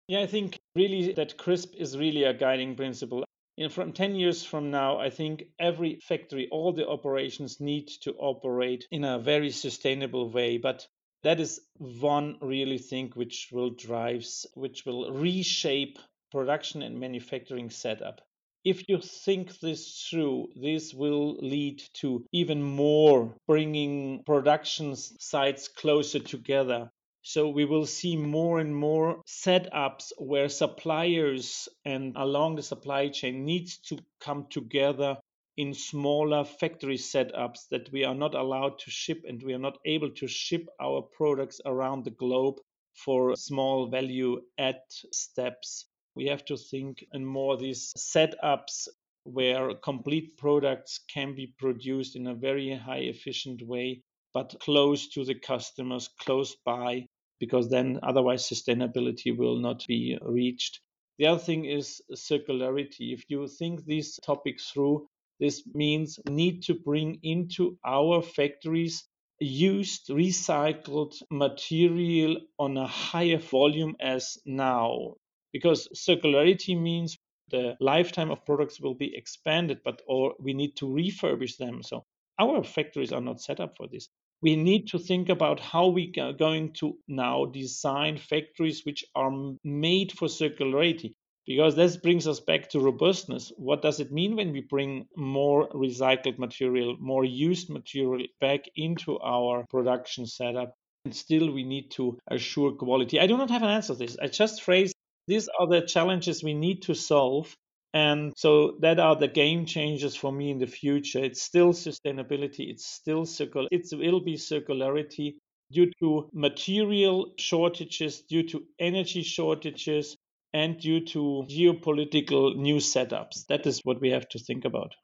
Yeah, 0.08 0.22
I 0.22 0.26
think 0.26 0.58
really 0.76 1.14
that 1.14 1.38
CRISP 1.38 1.76
is 1.78 1.98
really 1.98 2.24
a 2.24 2.34
guiding 2.34 2.76
principle. 2.76 3.24
Know, 3.58 3.70
from 3.70 3.94
10 3.94 4.16
years 4.16 4.44
from 4.44 4.72
now, 4.72 5.00
I 5.00 5.10
think 5.10 5.44
every 5.60 6.00
factory, 6.02 6.48
all 6.52 6.74
the 6.74 6.88
operations 6.88 7.60
need 7.60 7.88
to 8.02 8.14
operate 8.14 8.86
in 8.92 9.04
a 9.04 9.20
very 9.20 9.52
sustainable 9.52 10.32
way. 10.32 10.58
But 10.58 10.88
that 11.24 11.40
is 11.40 11.60
one 11.78 12.38
really 12.42 12.78
thing 12.78 13.12
which 13.16 13.50
will 13.52 13.72
drives, 13.72 14.46
which 14.54 14.86
will 14.86 15.12
reshape 15.12 15.98
production 16.32 16.82
and 16.82 17.00
manufacturing 17.00 17.70
setup 17.70 18.22
if 18.68 18.90
you 18.90 19.00
think 19.00 19.60
this 19.62 20.06
through, 20.10 20.50
this 20.58 20.94
will 20.94 21.38
lead 21.38 21.82
to 21.94 22.26
even 22.34 22.62
more 22.62 23.34
bringing 23.48 24.24
production 24.26 24.94
sites 24.98 25.70
closer 25.70 26.20
together. 26.20 26.92
So 27.22 27.48
we 27.48 27.64
will 27.64 27.86
see 27.86 28.18
more 28.18 28.60
and 28.60 28.76
more 28.76 29.22
setups 29.26 30.12
where 30.18 30.50
suppliers 30.50 31.70
and 31.86 32.18
along 32.18 32.58
the 32.58 32.62
supply 32.62 33.08
chain 33.08 33.46
needs 33.46 33.78
to 33.88 34.00
come 34.20 34.48
together 34.50 35.18
in 35.56 35.74
smaller 35.74 36.44
factory 36.44 36.98
setups 36.98 37.70
that 37.72 37.90
we 37.94 38.04
are 38.04 38.16
not 38.16 38.36
allowed 38.36 38.80
to 38.80 38.92
ship 38.92 39.22
and 39.26 39.42
we 39.44 39.54
are 39.54 39.66
not 39.68 39.78
able 39.86 40.12
to 40.12 40.28
ship 40.28 40.68
our 40.82 41.02
products 41.02 41.62
around 41.66 42.04
the 42.04 42.12
globe 42.12 42.56
for 42.96 43.34
small 43.38 43.88
value 43.88 44.42
add 44.58 44.82
steps 45.14 45.86
we 46.18 46.26
have 46.26 46.44
to 46.46 46.58
think 46.58 47.06
in 47.14 47.24
more 47.24 47.58
these 47.58 47.94
setups 47.96 48.88
where 49.24 49.76
complete 49.76 50.36
products 50.36 51.00
can 51.14 51.36
be 51.36 51.54
produced 51.60 52.16
in 52.16 52.26
a 52.28 52.34
very 52.34 52.74
high 52.74 53.06
efficient 53.14 53.62
way, 53.62 54.02
but 54.34 54.56
close 54.60 55.10
to 55.10 55.24
the 55.24 55.36
customers, 55.36 56.10
close 56.20 56.56
by, 56.66 57.06
because 57.40 57.70
then 57.70 58.00
otherwise 58.02 58.50
sustainability 58.50 59.38
will 59.38 59.58
not 59.58 59.86
be 59.88 60.18
reached. 60.24 60.80
The 61.20 61.28
other 61.28 61.40
thing 61.40 61.66
is 61.66 62.02
circularity. 62.16 63.14
If 63.14 63.24
you 63.30 63.48
think 63.48 63.86
these 63.86 64.20
topics 64.24 64.72
through, 64.72 65.08
this 65.40 65.64
means 65.74 66.20
need 66.28 66.64
to 66.64 66.74
bring 66.74 67.20
into 67.22 67.78
our 67.86 68.24
factories 68.24 69.04
used 69.40 70.10
recycled 70.10 71.14
material 71.30 72.38
on 72.58 72.78
a 72.78 72.88
higher 72.88 73.38
volume 73.38 73.96
as 74.00 74.40
now 74.46 75.14
because 75.58 75.88
circularity 75.96 76.80
means 76.90 77.18
the 77.50 77.76
lifetime 77.80 78.32
of 78.32 78.46
products 78.46 78.80
will 78.82 78.98
be 79.06 79.16
expanded 79.16 79.80
but 79.84 80.02
or 80.08 80.36
we 80.40 80.54
need 80.54 80.74
to 80.76 80.86
refurbish 80.86 81.58
them 81.58 81.82
so 81.82 82.06
our 82.40 82.64
factories 82.64 83.14
are 83.14 83.26
not 83.30 83.42
set 83.42 83.60
up 83.60 83.74
for 83.78 83.88
this 83.88 84.10
we 84.42 84.56
need 84.56 84.88
to 84.88 85.00
think 85.00 85.30
about 85.30 85.60
how 85.60 85.88
we 85.88 86.14
are 86.20 86.34
going 86.34 86.74
to 86.74 86.98
now 87.08 87.46
design 87.46 88.18
factories 88.18 88.82
which 88.86 89.04
are 89.16 89.32
made 89.64 90.12
for 90.12 90.28
circularity 90.28 91.14
because 91.48 91.76
this 91.76 91.96
brings 91.98 92.28
us 92.28 92.42
back 92.42 92.70
to 92.70 92.80
robustness. 92.80 93.52
What 93.58 93.82
does 93.82 94.00
it 94.00 94.12
mean 94.12 94.36
when 94.36 94.52
we 94.52 94.62
bring 94.62 95.08
more 95.16 95.70
recycled 95.70 96.38
material, 96.38 96.98
more 97.00 97.24
used 97.24 97.70
material 97.70 98.28
back 98.42 98.66
into 98.76 99.18
our 99.20 99.66
production 99.70 100.28
setup? 100.28 100.74
And 101.06 101.16
still, 101.16 101.52
we 101.52 101.64
need 101.64 101.90
to 101.92 102.20
assure 102.30 102.74
quality. 102.74 103.20
I 103.20 103.28
do 103.28 103.38
not 103.38 103.50
have 103.50 103.64
an 103.64 103.70
answer 103.70 103.94
to 103.94 104.00
this. 104.00 104.18
I 104.22 104.28
just 104.28 104.62
phrase 104.62 104.94
these 105.28 105.50
are 105.60 105.68
the 105.68 105.82
challenges 105.82 106.44
we 106.44 106.54
need 106.54 106.82
to 106.84 106.94
solve. 106.94 107.56
And 107.94 108.34
so 108.36 108.78
that 108.82 109.00
are 109.00 109.16
the 109.16 109.28
game 109.28 109.66
changers 109.66 110.16
for 110.16 110.32
me 110.32 110.52
in 110.52 110.60
the 110.60 110.68
future. 110.68 111.24
It's 111.24 111.42
still 111.42 111.74
sustainability, 111.74 112.70
it's 112.70 112.86
still 112.86 113.26
circular, 113.26 113.68
it 113.72 113.88
will 113.92 114.20
be 114.20 114.36
circularity 114.36 115.36
due 115.72 115.92
to 116.00 116.30
material 116.34 117.34
shortages, 117.38 118.22
due 118.22 118.44
to 118.44 118.64
energy 118.80 119.24
shortages, 119.24 120.16
and 120.54 120.80
due 120.80 121.02
to 121.06 121.46
geopolitical 121.50 122.56
new 122.56 122.78
setups. 122.78 123.46
That 123.48 123.66
is 123.66 123.82
what 123.84 124.00
we 124.00 124.10
have 124.12 124.28
to 124.30 124.40
think 124.40 124.66
about. 124.66 124.96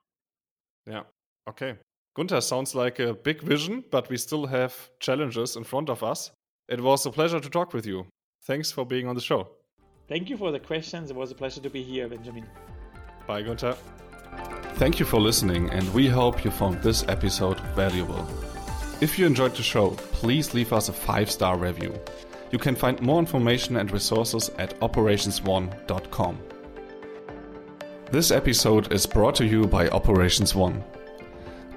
Yeah. 0.85 1.03
Okay. 1.49 1.75
Gunter 2.15 2.41
sounds 2.41 2.75
like 2.75 2.99
a 2.99 3.13
big 3.13 3.41
vision, 3.41 3.83
but 3.91 4.09
we 4.09 4.17
still 4.17 4.45
have 4.45 4.89
challenges 4.99 5.55
in 5.55 5.63
front 5.63 5.89
of 5.89 6.03
us. 6.03 6.31
It 6.69 6.79
was 6.79 7.05
a 7.05 7.11
pleasure 7.11 7.39
to 7.39 7.49
talk 7.49 7.73
with 7.73 7.85
you. 7.85 8.05
Thanks 8.43 8.71
for 8.71 8.85
being 8.85 9.07
on 9.07 9.15
the 9.15 9.21
show. 9.21 9.49
Thank 10.07 10.29
you 10.29 10.37
for 10.37 10.51
the 10.51 10.59
questions. 10.59 11.09
It 11.09 11.15
was 11.15 11.31
a 11.31 11.35
pleasure 11.35 11.61
to 11.61 11.69
be 11.69 11.81
here, 11.81 12.07
Benjamin. 12.07 12.45
Bye, 13.25 13.41
Gunter. 13.41 13.75
Thank 14.75 14.99
you 14.99 15.05
for 15.05 15.19
listening, 15.19 15.69
and 15.69 15.91
we 15.93 16.07
hope 16.07 16.43
you 16.43 16.51
found 16.51 16.81
this 16.81 17.05
episode 17.07 17.59
valuable. 17.75 18.27
If 19.01 19.17
you 19.17 19.25
enjoyed 19.25 19.55
the 19.55 19.63
show, 19.63 19.91
please 20.11 20.53
leave 20.53 20.73
us 20.73 20.89
a 20.89 20.93
five 20.93 21.29
star 21.29 21.57
review. 21.57 21.93
You 22.51 22.59
can 22.59 22.75
find 22.75 23.01
more 23.01 23.19
information 23.19 23.77
and 23.77 23.91
resources 23.91 24.49
at 24.57 24.79
operationsone.com. 24.79 26.39
This 28.11 28.31
episode 28.31 28.93
is 28.93 29.05
brought 29.05 29.35
to 29.35 29.45
you 29.45 29.65
by 29.65 29.89
Operations 29.89 30.53
One. 30.53 30.83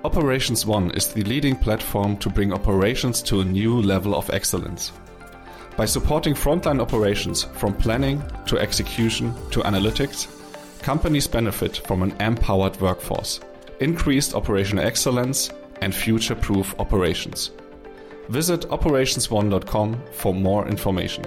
Operations 0.05 0.67
One 0.67 0.91
is 0.91 1.09
the 1.09 1.25
leading 1.25 1.57
platform 1.57 2.17
to 2.19 2.29
bring 2.29 2.53
operations 2.53 3.23
to 3.23 3.41
a 3.41 3.45
new 3.45 3.81
level 3.81 4.15
of 4.15 4.31
excellence. 4.31 4.93
By 5.77 5.85
supporting 5.85 6.35
frontline 6.35 6.81
operations 6.81 7.45
from 7.45 7.75
planning 7.75 8.23
to 8.47 8.59
execution 8.59 9.35
to 9.51 9.61
analytics, 9.61 10.27
companies 10.83 11.27
benefit 11.27 11.77
from 11.87 12.03
an 12.03 12.15
empowered 12.19 12.81
workforce, 12.81 13.41
increased 13.81 14.35
operational 14.35 14.87
excellence, 14.87 15.51
and 15.83 15.95
future 15.95 16.35
proof 16.35 16.75
operations. 16.79 17.51
Visit 18.31 18.63
operationsone.com 18.63 20.03
for 20.13 20.33
more 20.33 20.67
information. 20.67 21.25